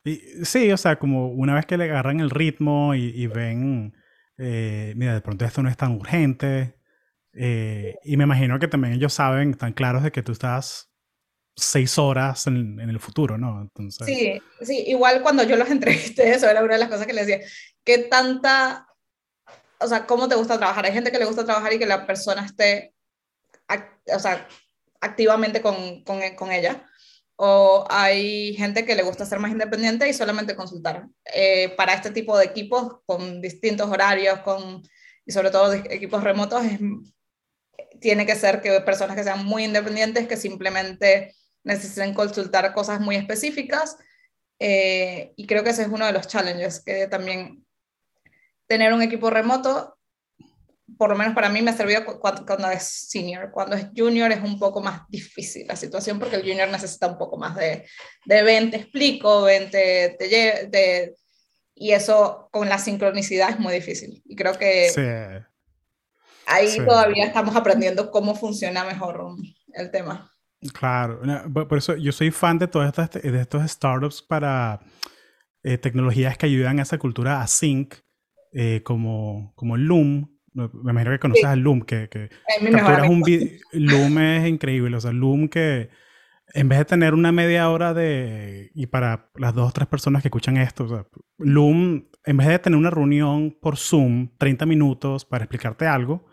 [0.03, 3.93] y, sí, o sea, como una vez que le agarran el ritmo y, ven,
[4.37, 6.77] eh, mira, de pronto esto no es tan urgente.
[7.33, 10.91] Eh, y me imagino que también ellos saben, están claros de que tú estás
[11.55, 13.61] seis horas en, el futuro, ¿no?
[13.61, 14.05] Entonces...
[14.05, 17.27] Sí, sí, igual cuando yo los entrevisté, eso era una de las cosas que les
[17.27, 17.45] decía,
[17.83, 18.87] ¿qué tanta,
[19.79, 20.85] o sea, cómo te gusta trabajar?
[20.85, 22.93] Hay gente que le gusta trabajar y que la persona esté,
[24.13, 24.47] o sea,
[24.99, 26.87] activamente con, con ella
[27.45, 31.09] o hay gente que le gusta ser más independiente y solamente consultar.
[31.25, 34.81] Eh, para este tipo de equipos con distintos horarios con,
[35.25, 36.63] y sobre todo equipos remotos,
[37.99, 43.17] tiene que ser que personas que sean muy independientes, que simplemente necesiten consultar cosas muy
[43.17, 43.97] específicas.
[44.57, 47.65] Eh, y creo que ese es uno de los challenges, que también
[48.67, 49.92] tener un equipo remoto
[50.97, 53.51] por lo menos para mí me ha servido cuando, es senior.
[53.51, 57.17] Cuando es junior es un poco más difícil la situación porque el junior necesita un
[57.17, 57.85] poco más de,
[58.25, 61.15] de ven, te explico, ven, te, te,
[61.75, 64.21] y eso con la sincronicidad es muy difícil.
[64.25, 65.43] Y creo que
[66.45, 69.35] ahí todavía estamos aprendiendo cómo funciona mejor
[69.73, 70.29] el tema.
[70.71, 71.21] Claro,
[71.67, 74.79] por eso yo soy fan de todos estos, de estos startups para
[75.63, 77.95] eh, tecnologías que ayudan a esa cultura async,
[78.53, 80.32] eh, como, como Loom.
[80.53, 82.29] Me imagino que conoces a Loom, que, que
[82.71, 83.23] capturas un
[83.71, 85.89] Loom es increíble, o sea, Loom que
[86.53, 90.21] en vez de tener una media hora de, y para las dos o tres personas
[90.21, 91.05] que escuchan esto, o sea,
[91.39, 96.25] Loom, en vez de tener una reunión por Zoom, 30 minutos para explicarte algo,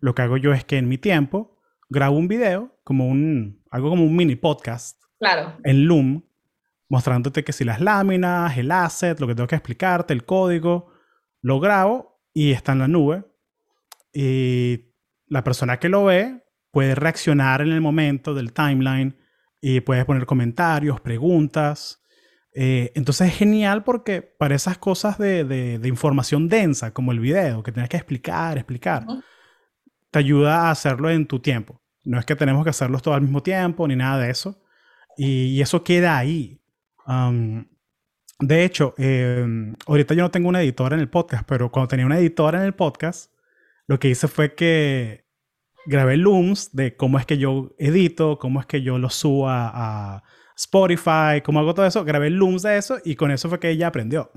[0.00, 3.90] lo que hago yo es que en mi tiempo grabo un video, como un, algo
[3.90, 5.56] como un mini podcast, claro.
[5.64, 6.24] en Loom,
[6.88, 10.92] mostrándote que si las láminas, el asset, lo que tengo que explicarte, el código,
[11.42, 13.24] lo grabo y está en la nube.
[14.12, 14.94] Y
[15.26, 19.16] la persona que lo ve puede reaccionar en el momento del timeline
[19.60, 22.02] y puede poner comentarios, preguntas.
[22.54, 27.62] Eh, entonces es genial porque para esas cosas de, de, información densa, como el video,
[27.62, 29.06] que tienes que explicar, explicar,
[30.10, 31.82] te ayuda a hacerlo en tu tiempo.
[32.04, 34.62] No es que tenemos que hacerlo todo al mismo tiempo ni nada de eso.
[35.16, 36.60] Y, eso queda ahí.
[38.40, 42.06] de hecho, em, ahorita yo no tengo una editora en el podcast, pero cuando tenía
[42.06, 43.32] una editora en el podcast,
[43.88, 45.24] lo que hice fue que
[45.86, 50.22] grabé looms de cómo es que yo edito, cómo es que yo lo subo a,
[50.56, 52.04] Spotify, cómo hago todo eso.
[52.04, 54.32] Grabé looms de eso y con eso fue que ella aprendió.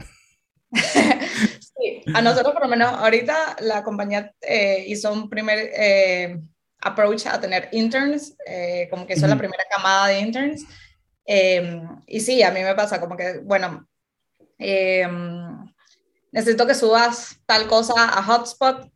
[0.71, 6.39] sí, a nosotros por lo menos ahorita la compañía eh, hizo un primer eh,
[6.79, 10.63] approach a tener interns, eh, como que hizo la primera camada de interns.
[11.25, 13.89] Em, y sí, a mí me pasa como que, bueno,
[14.59, 15.65] em,
[16.31, 18.91] necesito que subas tal cosa a Hotspot,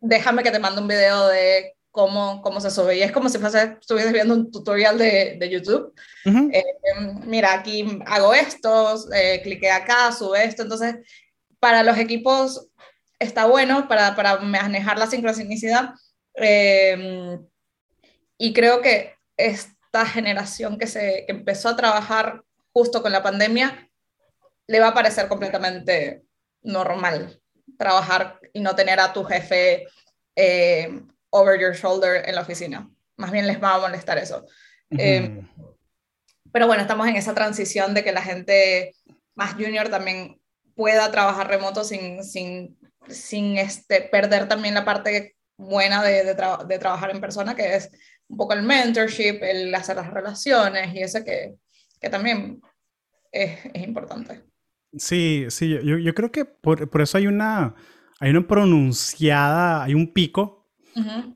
[0.00, 2.96] déjame que te mande un video de cómo, cómo se sube.
[2.96, 5.92] Y es como si fuese, estuvieras viendo un tutorial de, de YouTube.
[6.24, 6.64] Eh,
[7.24, 10.62] mira, aquí hago esto, eh, clique acá, sube esto.
[10.62, 10.96] Entonces,
[11.58, 12.68] para los equipos
[13.18, 15.90] está bueno para, para manejar la sincronicidad.
[16.34, 17.44] Em,
[18.36, 23.90] y creo que esta generación que, se, que empezó a trabajar justo con la pandemia
[24.68, 26.22] le va a parecer completamente
[26.62, 27.40] normal
[27.76, 29.86] trabajar y no tener a tu jefe
[30.36, 32.88] eh, over your shoulder en la oficina.
[33.16, 34.46] Más bien les va a molestar eso.
[34.90, 35.42] Eh,
[36.52, 38.94] pero bueno, estamos en esa transición de que la gente
[39.34, 40.40] más junior también
[40.74, 42.78] pueda trabajar remoto sin, sin,
[43.08, 47.90] sin este, perder también la parte buena de, de, trabajar en persona, que es
[48.28, 51.56] un poco el mentorship, el hacer las relaciones y eso que,
[52.00, 52.60] que también
[53.32, 54.47] es, es importante.
[54.96, 57.74] Sí, sí, yo, yo creo que por, por, eso hay una,
[58.20, 60.58] hay una pronunciada, hay un pico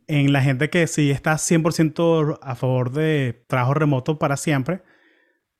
[0.09, 4.83] en la gente que sí está 100% a favor de trabajo remoto para siempre,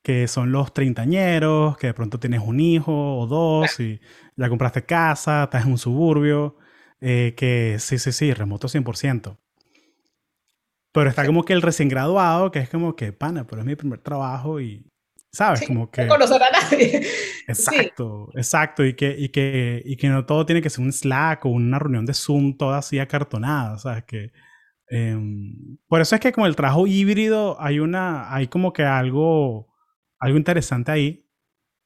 [0.03, 4.01] que son los treintañeros, que de pronto tienes un hijo o dos y
[4.37, 6.57] ya compraste casa, estás en un suburbio,
[7.01, 9.39] eh, que sí, sí, sí, remoto 100%.
[10.93, 13.77] Pero está como que el recién graduado, que es como que, pana, pero es mi
[13.77, 14.85] primer trabajo y
[15.33, 15.67] ¿Sabes?
[15.67, 16.03] como que...
[16.03, 17.03] No conocer a nadie.
[17.49, 18.85] Exacto, exacto.
[18.85, 21.79] Y que, y, que, y que no todo tiene que ser un Slack o una
[21.79, 24.05] reunión de Zoom toda así acartonada, ¿sabes?
[24.05, 24.31] Que,
[24.89, 29.73] em, por eso es que con el trabajo híbrido hay una, hay como que algo,
[30.19, 31.27] algo interesante ahí.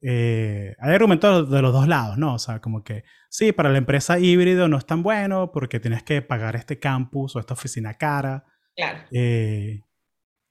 [0.03, 2.35] Eh, hay argumentos de los dos lados, ¿no?
[2.35, 6.03] O sea, como que sí, para la empresa híbrido no es tan bueno porque tienes
[6.03, 8.45] que pagar este campus o esta oficina cara.
[8.75, 8.99] Claro.
[9.13, 9.81] Eh,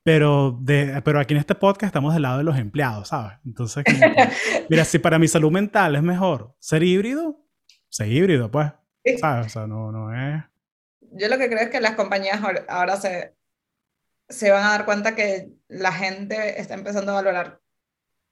[0.05, 3.39] pero, de, pero aquí en este podcast estamos del lado de los empleados, ¿sabes?
[3.43, 3.83] Entonces,
[4.69, 7.43] mira, si para mi salud mental es mejor ser híbrido,
[7.89, 8.71] ser híbrido, pues.
[9.19, 9.47] ¿Sabes?
[9.47, 10.43] O sea, no, no es.
[11.11, 13.33] Yo lo que creo es que las compañías ahora se,
[14.29, 17.59] se van a dar cuenta que la gente está empezando a valorar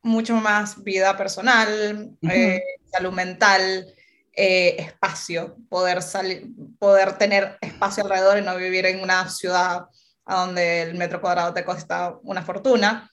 [0.03, 3.87] mucho más vida personal, eh, salud mental,
[4.31, 6.45] eh, espacio, poder, salir,
[6.77, 9.87] poder tener espacio alrededor y no vivir en una ciudad
[10.25, 13.11] a donde el metro cuadrado te cuesta una fortuna.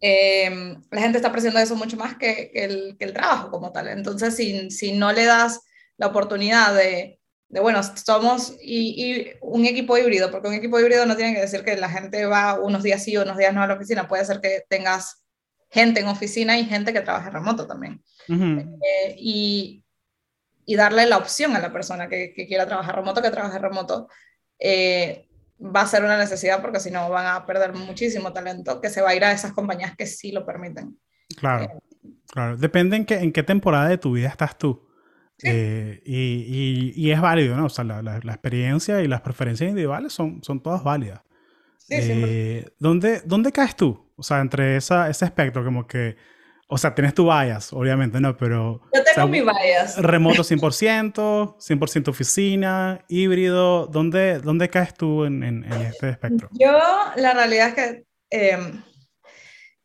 [0.00, 3.72] Em, la gente está apreciando eso mucho más que, que, el, que el, trabajo como
[3.72, 3.88] tal.
[3.88, 5.62] Entonces, si, si, no le das
[5.96, 11.06] la oportunidad de, de bueno, somos y, y, un equipo híbrido, porque un equipo híbrido
[11.06, 13.66] no tiene que decir que la gente va unos días sí, unos días no a
[13.66, 15.24] la oficina, puede ser que tengas
[15.70, 18.02] gente en oficina y gente que trabaje remoto también.
[18.28, 19.82] Eh, y,
[20.66, 24.08] y, darle la opción a la persona que, que quiera trabajar remoto, que trabaje remoto.
[24.58, 25.28] Eh,
[25.64, 29.00] va a ser una necesidad porque si no van a perder muchísimo talento que se
[29.00, 30.98] va a ir a esas compañías que sí lo permiten.
[31.36, 32.56] Claro, eh, claro.
[32.56, 34.86] Depende en qué, en qué temporada de tu vida estás tú.
[35.42, 37.66] Eh, y, y, y, es válido, ¿no?
[37.66, 41.20] O sea, la, la, experiencia y las preferencias individuales son, son todas válidas.
[41.76, 44.10] Sí, eh, ¿dónde, ¿Dónde caes tú?
[44.16, 46.16] O sea, entre esa, ese espectro, como que
[46.66, 48.36] o sea, tienes tu bias, obviamente, ¿no?
[48.36, 48.80] Pero...
[48.92, 49.96] Yo tengo mi bias.
[50.02, 53.86] Remoto 100%, 100% oficina, híbrido.
[53.86, 56.48] ¿Dónde, dónde caes tú en, en, este espectro?
[56.52, 56.72] Yo,
[57.16, 58.04] la realidad es que...
[58.30, 58.82] Em,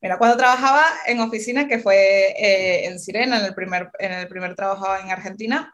[0.01, 4.27] mira, cuando trabajaba en oficina, que fue eh, en Sirena, en el, primer, en el
[4.27, 5.73] primer trabajo en Argentina,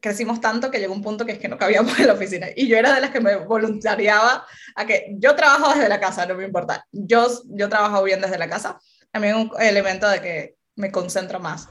[0.00, 2.46] crecimos tanto que llegó un punto que es que no cabíamos en la oficina.
[2.54, 6.24] Y yo era de las que me voluntariaba a que yo trabajo desde la casa,
[6.24, 6.86] no me importa.
[6.92, 8.78] Yo, yo trabajo bien desde la casa
[9.16, 11.70] también un elemento de que me concentro más.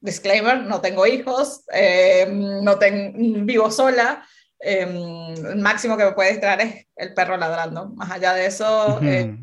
[0.00, 4.28] Disclaimer, no tengo hijos, eh, no tengo, vivo sola,
[4.60, 7.88] eh, el máximo que me puede distraer es el perro ladrando.
[7.88, 9.34] Más allá de eso, eh,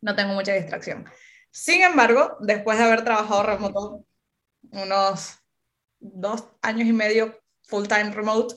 [0.00, 1.10] no tengo mucha distracción.
[1.50, 4.04] Sin embargo, después de haber trabajado remoto
[4.70, 5.38] unos
[5.98, 8.54] dos años y medio full time remote,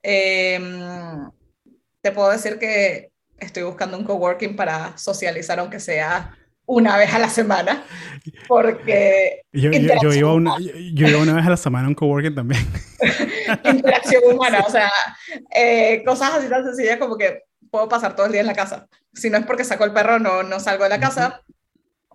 [0.00, 6.34] te puedo decir que estoy buscando un coworking para socializar, aunque sea
[6.66, 7.84] una vez a la semana,
[8.48, 9.42] porque...
[9.52, 12.66] Yo, yo, iba una, yo, una, vez a la semana a un coworking también.
[13.64, 14.90] interacción humana, o sea,
[15.54, 18.86] eh, cosas así tan sencillas como que puedo pasar todo el día en la casa.
[19.12, 21.42] Si no es porque saco el perro, no, no salgo de la casa.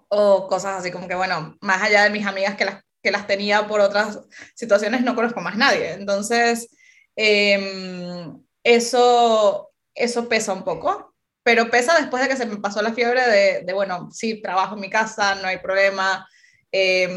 [0.09, 3.27] O cosas así como que, bueno, más allá de mis amigas que las, que las
[3.27, 4.21] tenía por otras
[4.55, 5.93] situaciones, no conozco más nadie.
[5.93, 6.69] Entonces,
[7.15, 11.13] em, eso, eso pesa un poco
[11.47, 13.21] pero pesa después de que se me pasó la fiebre
[13.65, 16.27] de, bueno, sí, trabajo en mi casa, no hay problema,
[16.73, 17.07] eh,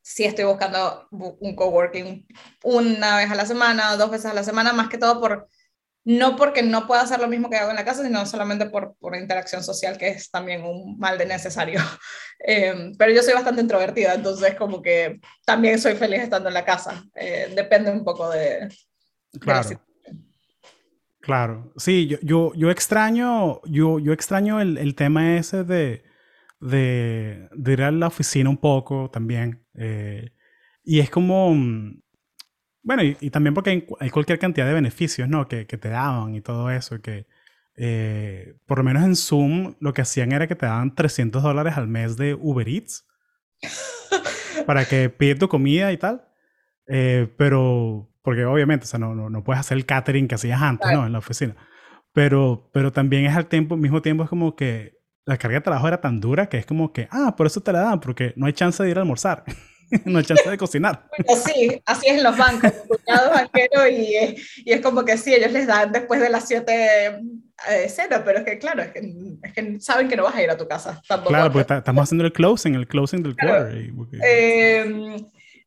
[0.00, 2.26] sí estoy buscando un coworking
[2.64, 5.46] una vez a la semana, dos veces a la semana, más que todo por,
[6.06, 8.96] no porque no pueda hacer lo mismo que hago en la casa, sino solamente por,
[8.96, 11.80] por interacción social, que es también un mal de necesario.
[12.38, 16.64] Em, pero yo soy bastante introvertida, entonces como que también soy feliz estando en la
[16.64, 17.04] casa.
[17.14, 18.68] Eh, depende un poco de,
[19.38, 19.85] claro.
[21.26, 26.04] Claro, sí, yo, yo, yo extraño, yo, yo extraño el, el tema ese de,
[26.60, 29.66] de, de, ir a la oficina un poco también.
[29.74, 30.30] Eh,
[30.84, 32.00] y es como, mm,
[32.84, 35.48] bueno, y, también porque hay, cualquier cantidad de beneficios, ¿no?
[35.48, 37.26] Que, que te daban y todo eso, que
[37.74, 41.76] eh, por lo menos en Zoom lo que hacían era que te daban 300 dólares
[41.76, 43.04] al mes de Uber Eats
[44.64, 46.24] para que pides tu comida y tal.
[46.86, 50.60] Eh, pero porque obviamente, o sea, no, no, no puedes hacer el catering que hacías
[50.60, 51.06] antes, ¿no?
[51.06, 51.54] En la oficina.
[52.12, 55.86] Pero, pero también es al tiempo, mismo tiempo es como que la carga de trabajo
[55.86, 58.46] era tan dura que es como que, ah, por eso te la dan, porque no
[58.46, 59.44] hay chance de ir a almorzar.
[60.04, 61.06] no hay chance de cocinar.
[61.24, 64.34] Bueno, sí, así es en los bancos, cuñado banquero, y,
[64.64, 67.20] y, es como que sí, ellos les dan después de las 7
[67.68, 69.08] eh, cena, pero es que claro, es que,
[69.44, 71.00] es que, saben que no vas a ir a tu casa.
[71.06, 73.68] Tampoco claro, porque estamos haciendo el closing, el closing del claro.
[73.68, 74.20] quarter.
[74.24, 75.16] Eh,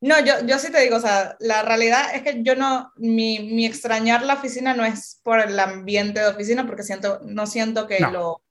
[0.02, 3.40] no, yo, yo sí te digo, o sea, la realidad es que yo no, mi,
[3.40, 7.86] mi extrañar la oficina no es por el ambiente de oficina, porque siento, no siento
[7.86, 8.42] que lo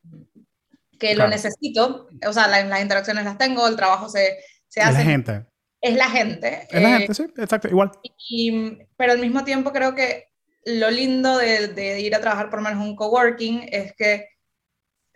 [0.99, 4.99] que lo necesito, o sea, las, interacciones las tengo, el trabajo se, se hace.
[5.01, 5.47] Es la gente.
[5.81, 6.67] Es la gente.
[6.71, 7.93] Es la gente, sí, exacto, igual.
[8.29, 10.27] Y, pero al mismo tiempo creo que
[10.65, 14.29] lo lindo de, de, ir a trabajar por menos un coworking es que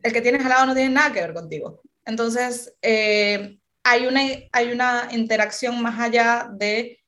[0.03, 1.83] el que tienes al lado no tiene nada que ver contigo.
[2.05, 4.21] Entonces, eh, hay una,
[4.53, 7.01] hay una interacción más allá de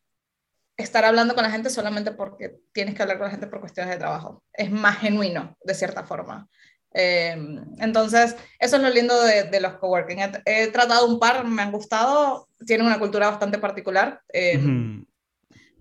[0.76, 3.92] estar hablando con la gente solamente porque tienes que hablar con la gente por cuestiones
[3.92, 4.42] de trabajo.
[4.52, 6.48] Es más genuino, de cierta forma.
[6.92, 7.36] Eh,
[7.78, 10.18] entonces, eso es lo lindo de, de los coworking.
[10.20, 14.60] He, he, tratado un par, me han gustado, tienen una cultura bastante particular, eh,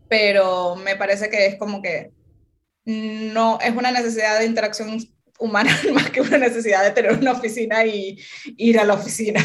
[0.08, 2.12] pero me parece que es como que
[2.86, 4.98] no es una necesidad de interacción
[5.40, 8.20] humana más que una necesidad de tener una oficina y
[8.58, 9.42] ir a la oficina.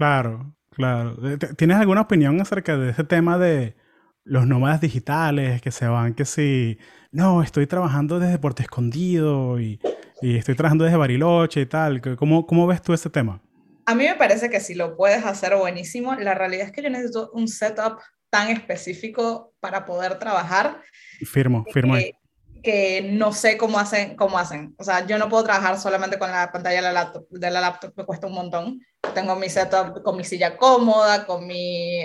[0.00, 1.14] Claro, claro.
[1.58, 3.76] ¿Tienes alguna opinión acerca de ese tema de
[4.24, 6.78] los nómadas digitales que se van que si,
[7.12, 9.78] no, estoy trabajando desde Puerto Escondido y,
[10.22, 12.00] y estoy trabajando desde Bariloche y tal?
[12.16, 13.42] ¿Cómo, ¿Cómo ves tú este tema?
[13.84, 16.88] A mí me parece que si lo puedes hacer buenísimo, la realidad es que yo
[16.88, 17.98] necesito un setup
[18.30, 20.80] tan específico para poder trabajar.
[21.26, 21.92] Firmo, firmo.
[21.92, 22.14] Que,
[22.62, 24.74] que no sé cómo hacen, cómo hacen.
[24.78, 27.60] O sea, yo no puedo trabajar solamente con la pantalla de la laptop, de la
[27.60, 28.80] laptop me cuesta un montón.
[29.14, 32.04] Tengo mi setup con mi silla cómoda, con mi,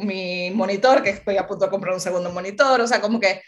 [0.00, 3.42] mi monitor, que estoy a punto de comprar un segundo monitor, o sea, como que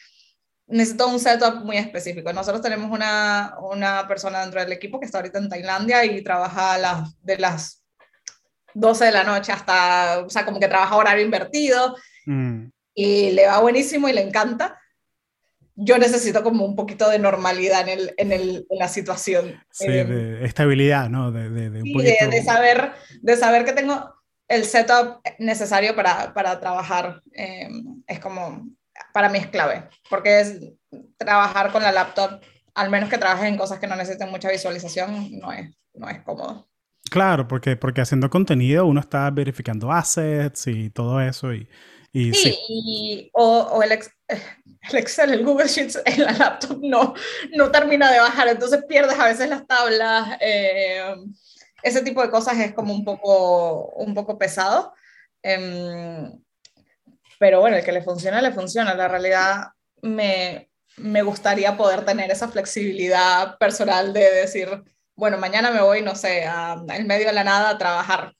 [0.66, 2.32] necesito un setup muy específico.
[2.32, 6.78] Nosotros tenemos una, una persona dentro del equipo que está ahorita en Tailandia y trabaja
[6.78, 7.84] las, de las
[8.74, 11.96] 12 de la noche hasta, o sea, como que trabaja horario invertido
[12.26, 12.66] mm.
[12.94, 14.78] y le va buenísimo y le encanta
[15.84, 19.62] yo necesito como un poquito de normalidad en, el, en, el, en la situación.
[19.70, 21.32] Sí, eh, de estabilidad, ¿no?
[21.32, 24.14] De, de, de, de, saber, de saber que tengo
[24.48, 27.22] el setup necesario para, para trabajar.
[27.32, 27.68] Eh,
[28.06, 28.68] es como,
[29.12, 30.60] para mí es clave, porque es
[31.16, 32.40] trabajar con la laptop,
[32.74, 36.20] al menos que trabajes en cosas que no necesiten mucha visualización, no es, no es
[36.22, 36.68] cómodo.
[37.10, 41.52] Claro, porque, porque haciendo contenido uno está verificando assets y todo eso.
[41.52, 41.68] Y,
[42.12, 47.14] y sí, Y, o, el, el, Excel, el Google Sheets en la laptop no,
[47.54, 50.36] no termina de bajar, entonces pierdes a veces las tablas.
[50.40, 51.14] Eh,
[51.82, 54.92] ese tipo de cosas es como un poco, un poco pesado.
[55.42, 56.38] Em,
[57.38, 58.94] pero bueno, el que le funciona, le funciona.
[58.94, 59.68] La realidad
[60.02, 64.68] me, me gustaría poder tener esa flexibilidad personal de decir,
[65.16, 68.34] bueno, mañana me voy, no sé, a, en medio de la nada a trabajar.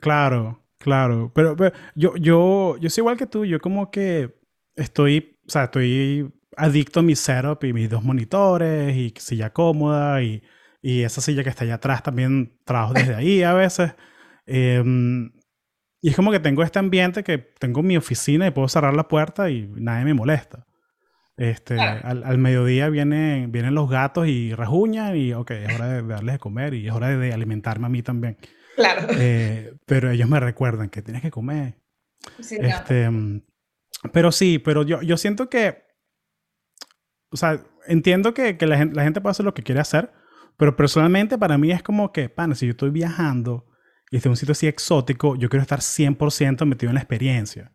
[0.00, 1.30] Claro, claro.
[1.34, 1.56] Pero,
[1.94, 3.44] yo, yo, yo soy igual que tú.
[3.44, 4.34] Yo como que
[4.74, 10.22] estoy, o sea, estoy adicto a mi setup y mis dos monitores y silla cómoda
[10.22, 10.42] y,
[10.82, 13.94] y esa silla que está allá atrás también trabajo desde ahí a veces.
[14.46, 15.32] Em,
[16.02, 19.08] y es como que tengo este ambiente que tengo mi oficina y puedo cerrar la
[19.08, 20.66] puerta y nadie me molesta.
[21.36, 26.34] Este, al, mediodía vienen, vienen los gatos y rajuñan y, ok, es hora de, darles
[26.34, 28.36] de comer y es hora de, alimentarme a mí también.
[28.80, 29.08] Claro.
[29.12, 31.78] Eh, pero ellos me recuerdan que tienes que comer.
[32.40, 33.10] Sí, este,
[34.12, 35.84] Pero sí, pero yo, yo siento que,
[37.30, 40.12] o sea, entiendo que, que la, gente, la gente puede hacer lo que quiere hacer,
[40.56, 43.66] pero personalmente para mí es como que, pana, si yo estoy viajando
[44.10, 47.72] y estoy en un sitio así exótico, yo quiero estar 100% metido en la experiencia.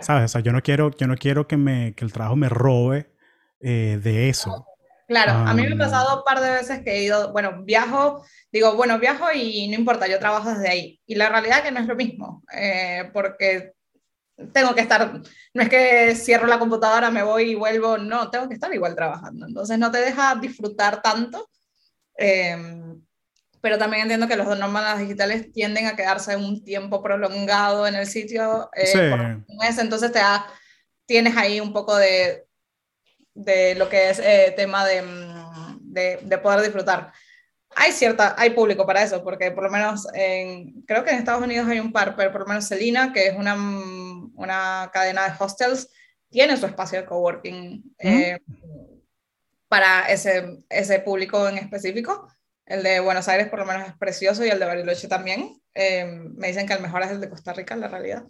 [0.00, 0.26] ¿Sabes?
[0.26, 3.14] O sea, yo no quiero, yo no quiero que, me, que el trabajo me robe
[3.60, 4.66] eh, de eso.
[5.08, 8.22] Claro, a mí me ha pasado un par de veces que he ido, bueno, viajo,
[8.52, 11.00] digo, bueno, viajo y no importa, yo trabajo desde ahí.
[11.06, 13.72] Y la realidad es que no es lo mismo, eh, porque
[14.52, 15.22] tengo que estar,
[15.54, 18.94] no es que cierro la computadora, me voy y vuelvo, no, tengo que estar igual
[18.94, 19.46] trabajando.
[19.46, 21.48] Entonces no te deja disfrutar tanto.
[22.18, 22.54] Eh,
[23.62, 28.06] pero también entiendo que los nómadas digitales tienden a quedarse un tiempo prolongado en el
[28.06, 28.98] sitio eh, sí.
[29.10, 30.46] por un mes, entonces te da,
[31.06, 32.47] tienes ahí un poco de,
[33.38, 37.12] de lo que es eh, tema de, mm, de, de, poder disfrutar.
[37.76, 41.42] Hay cierta, hay público para eso, porque por lo menos en, creo que en Estados
[41.42, 45.28] Unidos hay un par, pero por lo menos Celina, que es una, mm, una cadena
[45.28, 45.88] de hostels,
[46.28, 48.38] tiene su espacio de coworking eh,
[49.68, 52.28] para ese, ese público en específico.
[52.66, 55.60] El de Buenos Aires por lo menos es precioso y el de Bariloche también.
[55.74, 58.24] Eh, me dicen que el mejor es el de Costa Rica, en la realidad.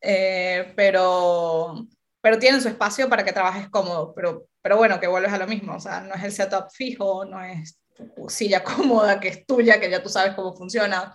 [0.00, 1.86] Eh, pero,
[2.20, 4.12] pero tienen su espacio para que trabajes cómodo.
[4.14, 5.74] Pero, pero bueno, que vuelves a lo mismo.
[5.74, 9.80] O sea, no es el setup fijo, no es tu silla cómoda que es tuya,
[9.80, 11.14] que ya tú sabes cómo funciona.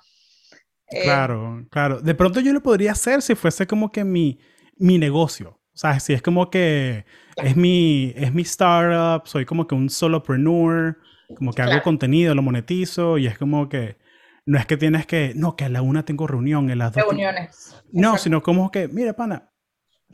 [0.87, 1.99] Eh, claro, claro.
[1.99, 4.39] De pronto yo lo podría hacer si fuese como que mi,
[4.77, 5.59] mi negocio.
[5.73, 9.89] O sea, si es como que es mi, es mi startup, soy como que un
[9.89, 10.97] solopreneur
[11.35, 13.97] como que hago contenido, lo monetizo y es como que
[14.45, 17.03] no es que tienes que, no, que a la una tengo reunión, en las dos.
[17.03, 17.83] Reuniones.
[17.91, 19.51] No, sino como que, mira, pana,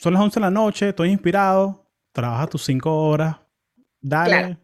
[0.02, 3.38] son las 11 de la noche, estoy inspirado, trabajas tus 5 horas,
[3.99, 4.58] dale,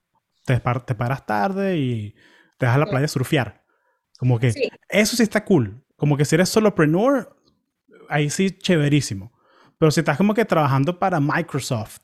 [0.44, 2.16] te, te, paras tarde y
[2.58, 3.64] te vas a la playa a surfear.
[4.18, 4.52] Como que
[4.90, 5.86] eso sí está cool.
[5.96, 7.38] Como que si eres solopreneur,
[8.10, 9.32] ahí sí, chéverísimo.
[9.78, 12.00] Pero si estás como que trabajando para Microsoft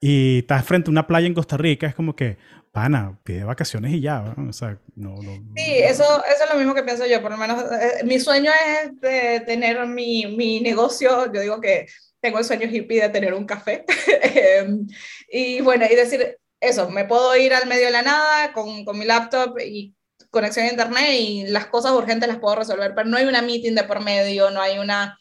[0.00, 2.38] y estás frente a una playa en Costa Rica, es como que,
[2.72, 6.72] pana, pide vacaciones y ya, O sea, no, no, Sí, eso, eso es lo mismo
[6.72, 11.30] que pienso yo, por lo menos eh, mi sueño es de tener mi, mi, negocio,
[11.30, 11.86] yo digo que
[12.20, 13.84] tengo el sueño hippie de tener un café,
[14.22, 14.86] em,
[15.28, 18.98] y bueno, y decir eso, me puedo ir al medio de la nada con, con
[18.98, 19.94] mi laptop y
[20.30, 23.74] conexión a internet y las cosas urgentes las puedo resolver, pero no hay una meeting
[23.74, 25.18] de por medio, no hay una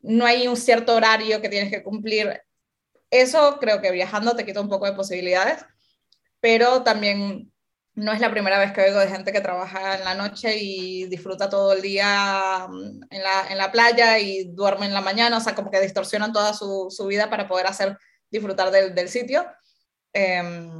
[0.00, 2.40] no hay un cierto horario que tienes que cumplir.
[3.10, 5.64] Eso creo que viajando te quita un poco de posibilidades
[6.40, 7.52] pero también
[7.98, 11.06] no es la primera vez que oigo de gente que trabaja en la noche y
[11.06, 15.36] disfruta todo el día mm, en la, en la playa y duerme en la mañana,
[15.36, 17.98] o sea, como que distorsionan toda su, su vida para poder hacer
[18.30, 19.44] disfrutar del, del sitio.
[20.12, 20.70] Eh,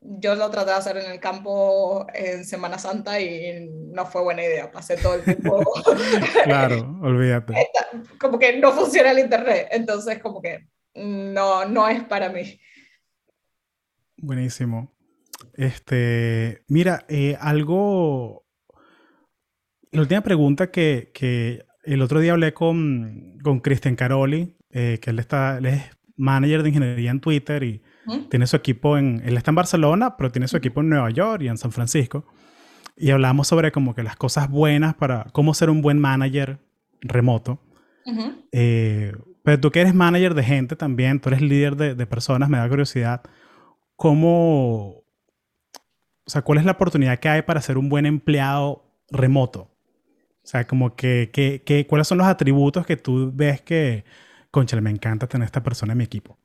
[0.00, 4.42] yo lo traté de hacer en el campo en Semana Santa y no fue buena
[4.42, 4.72] idea.
[4.72, 5.62] Pasé todo el tiempo.
[6.44, 7.54] claro, olvídate.
[8.18, 12.58] Como que no funciona el internet, entonces, como que no, no es para mí.
[14.16, 14.92] Buenísimo.
[15.60, 18.46] Este, mira, eh, algo.
[19.92, 25.10] La última pregunta que, que, el otro día hablé con, con Cristian Caroli, eh, que
[25.10, 25.82] él, está, él es
[26.16, 27.82] manager de ingeniería en Twitter y
[28.30, 29.20] tiene su equipo en.
[29.22, 32.24] Él está en Barcelona, pero tiene su equipo en Nueva York y en San Francisco.
[32.96, 36.58] Y hablamos sobre como que las cosas buenas para cómo ser un buen manager
[37.02, 37.60] remoto.
[38.50, 39.12] Eh,
[39.44, 42.56] pero tú que eres manager de gente también, tú eres líder de, de personas, me
[42.56, 43.20] da curiosidad
[44.00, 44.99] cómo,
[46.30, 49.62] o sea, cuál es la oportunidad que hay para ser un buen empleado remoto.
[49.62, 54.04] O sea, como que, que, que cuáles son los atributos que tú ves que,
[54.52, 56.38] concha, me encanta tener esta persona en mi equipo.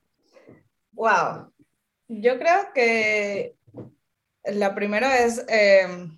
[0.94, 1.54] Wow.
[2.08, 3.58] Yo creo que
[4.46, 6.18] la primera es, em,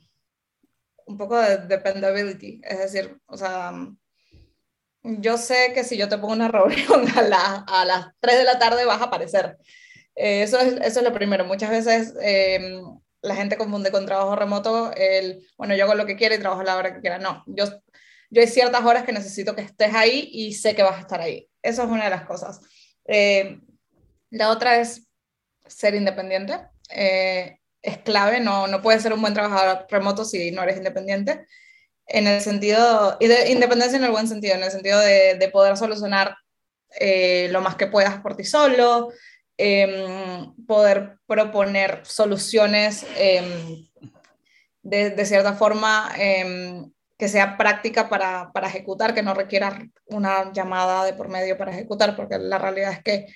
[1.06, 3.74] un poco de dependability, es decir, o sea,
[5.04, 8.60] yo sé que si yo te pongo una reunión a, a las 3 de la
[8.60, 9.58] tarde vas a aparecer.
[10.16, 11.44] Eh, eso, es, eso es lo primero.
[11.44, 12.82] Muchas veces em,
[13.28, 16.62] la gente confunde con trabajo remoto el, bueno, yo hago lo que quiero y trabajo
[16.62, 17.20] a la hora que quiera.
[17.20, 17.66] No, yo,
[18.30, 21.22] yo hay ciertas horas que necesito que estés ahí y sé que vas a estar
[21.22, 21.50] ahí.
[21.62, 22.62] Eso es una de las cosas.
[23.06, 23.60] Eh,
[24.30, 25.08] la otra es
[25.66, 26.60] ser independiente.
[26.90, 31.46] Eh, es clave, no, no puedes ser un buen trabajador remoto si no eres independiente.
[32.06, 35.50] En el sentido, y de independencia en el buen sentido, en el sentido de, de
[35.50, 36.38] poder solucionar
[37.00, 39.12] eh, lo más que puedas por ti solo,
[39.58, 43.88] em, poder proponer soluciones em,
[44.84, 51.14] de, cierta forma em, que sea práctica para, ejecutar, que no requiera una llamada de
[51.14, 53.28] por medio para ejecutar, porque la realidad es que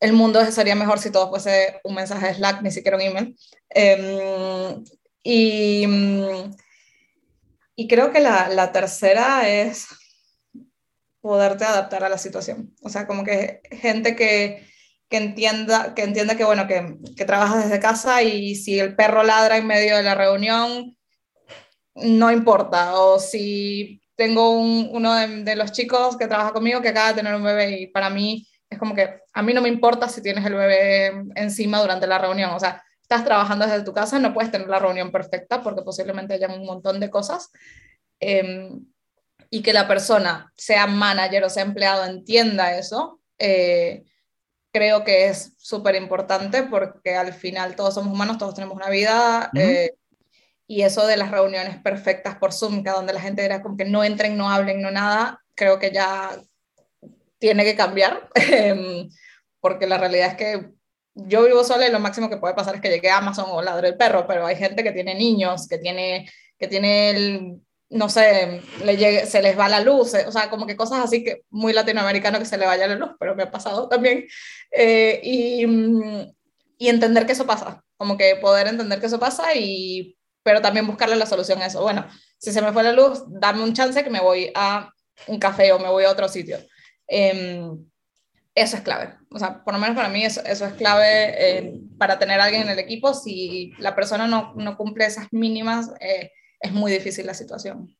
[0.00, 3.36] el mundo sería mejor si todo fuese un mensaje de Slack, ni siquiera un email.
[3.70, 4.76] Eh,
[5.22, 5.86] y,
[7.76, 9.86] y, creo que la, la, tercera es
[11.20, 12.74] poderte adaptar a la situación.
[12.82, 14.66] O sea, como que gente que,
[15.10, 19.24] que entienda, que entienda que, bueno, que, que trabajas desde casa y si el perro
[19.24, 20.96] ladra en medio de la reunión,
[21.96, 22.98] no importa.
[22.98, 27.14] O si tengo un, uno de, de, los chicos que trabaja conmigo que acaba de
[27.14, 30.22] tener un bebé y para mí es como que a mí no me importa si
[30.22, 34.32] tienes el bebé encima durante la reunión, o sea, estás trabajando desde tu casa, no
[34.32, 37.50] puedes tener la reunión perfecta porque posiblemente haya un montón de cosas.
[38.20, 38.70] Eh,
[39.50, 44.04] y que la persona, sea manager o sea empleado, entienda eso, eh,
[44.72, 49.50] creo que es súper importante porque al final todos somos humanos, todos tenemos una vida.
[49.52, 49.60] Uh -huh.
[49.60, 49.94] eh,
[50.66, 53.84] y eso de las reuniones perfectas por Zoom, que donde la gente dirá como que
[53.84, 56.30] no entren, no hablen, no nada, creo que ya
[57.40, 59.08] tiene que cambiar, em,
[59.58, 60.70] porque la realidad es que
[61.14, 63.60] yo vivo sola y lo máximo que puede pasar es que llegue a Amazon o
[63.60, 67.60] ladre el perro, pero hay gente que tiene niños, que tiene, que tiene el,
[67.90, 71.00] no sé, le llegue, se les va la luz, eh, o sea, como que cosas
[71.04, 74.26] así que muy latinoamericano que se le vaya la luz, pero me ha pasado también.
[74.70, 75.66] Eh, y,
[76.78, 80.86] y entender que eso pasa, como que poder entender que eso pasa y pero también
[80.86, 81.82] buscarle la solución a eso.
[81.82, 82.06] Bueno,
[82.38, 84.90] si se me fue la luz, dame un chance que me voy a
[85.26, 86.58] un café o me voy a otro sitio.
[87.06, 87.68] Eh,
[88.54, 89.14] eso es clave.
[89.30, 92.62] O sea, por lo menos para mí eso, eso es clave eh, para tener alguien
[92.62, 93.14] en el equipo.
[93.14, 95.90] Si la persona no, no cumple esas mínimas,
[96.60, 97.96] es muy difícil la situación.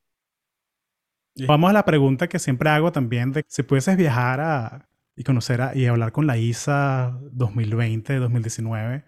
[1.46, 5.62] Vamos a la pregunta que siempre hago también de si pudieses viajar a, y conocer
[5.62, 9.04] a, y hablar con la ISA 2020, 2019,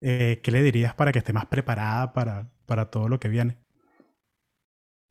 [0.00, 3.58] eh, ¿qué le dirías para que esté más preparada para, para todo lo que viene?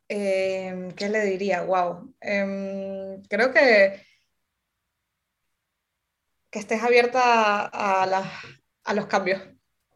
[0.08, 1.62] Eh, ¿Qué le diría?
[1.62, 2.14] Wow.
[2.20, 4.02] Eh, creo que
[6.52, 8.30] que estés abierta a, la,
[8.84, 9.40] a los cambios.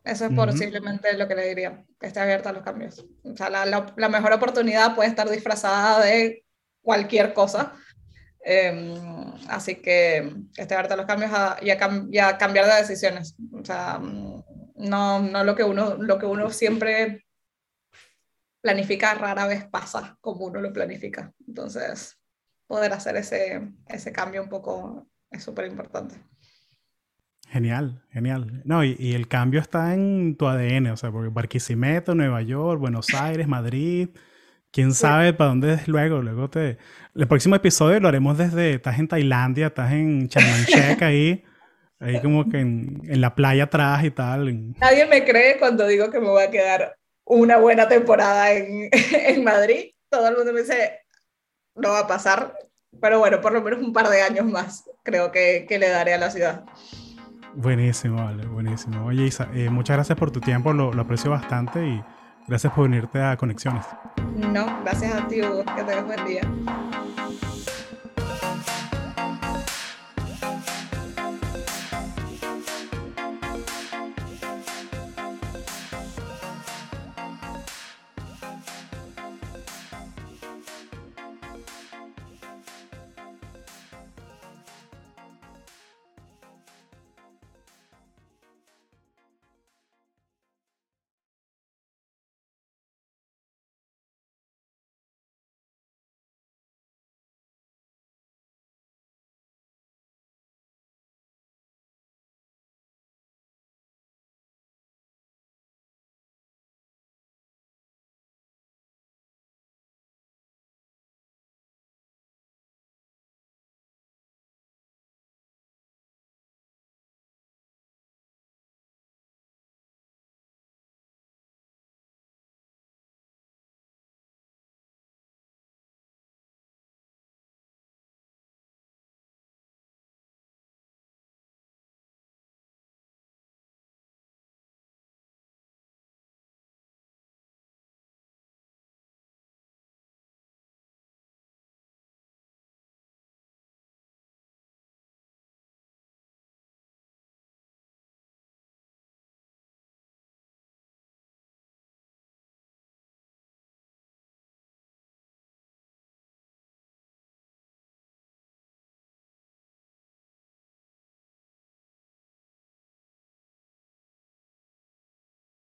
[0.07, 1.17] Eso es uh -huh.
[1.19, 3.05] lo que le diría, que esté abierta a los cambios.
[3.25, 6.45] O sea, la, la, la mejor oportunidad puede estar disfrazada de
[6.81, 7.75] cualquier cosa.
[8.45, 8.95] Eh,
[9.49, 11.79] así que, que esté abierta a los cambios a, y, a,
[12.09, 13.35] y, a, cambiar de decisiones.
[13.53, 17.27] O sea, no, no lo, que uno, lo que uno siempre
[18.61, 21.33] planifica rara vez pasa como uno lo planifica.
[21.49, 22.17] Entonces,
[22.69, 26.15] poder hacer ese, ese cambio un poco es súper importante.
[27.49, 28.63] Genial, genial.
[28.65, 32.81] No, y, y, el cambio está en tu ADN, o sea, porque Barquisimeto, Nueva York,
[32.81, 34.09] Buenos Aires, Madrid,
[34.73, 36.21] quién sabe para dónde es luego.
[36.21, 36.77] Luego te.
[37.15, 38.75] El próximo episodio lo haremos desde.
[38.75, 41.45] Estás en Tailandia, estás en Chiang ahí.
[41.99, 44.75] Ahí como que en, en, la playa atrás y tal.
[44.79, 46.95] Nadie me cree cuando digo que me voy a quedar
[47.25, 49.93] una buena temporada en, en Madrid.
[50.11, 51.01] Todo el mundo me dice,
[51.75, 52.55] no va a pasar.
[53.01, 56.13] Pero bueno, por lo menos un par de años más creo que, que le daré
[56.13, 56.65] a la ciudad.
[57.57, 59.07] Buenísimo, vale, buenísimo.
[59.07, 62.05] Oye, Isa, eh, muchas gracias por tu tiempo, lo, aprecio bastante y
[62.47, 63.87] gracias por venirte a Conexiones.
[64.53, 66.43] No, gracias a ti, Hugo, que tengas buen día.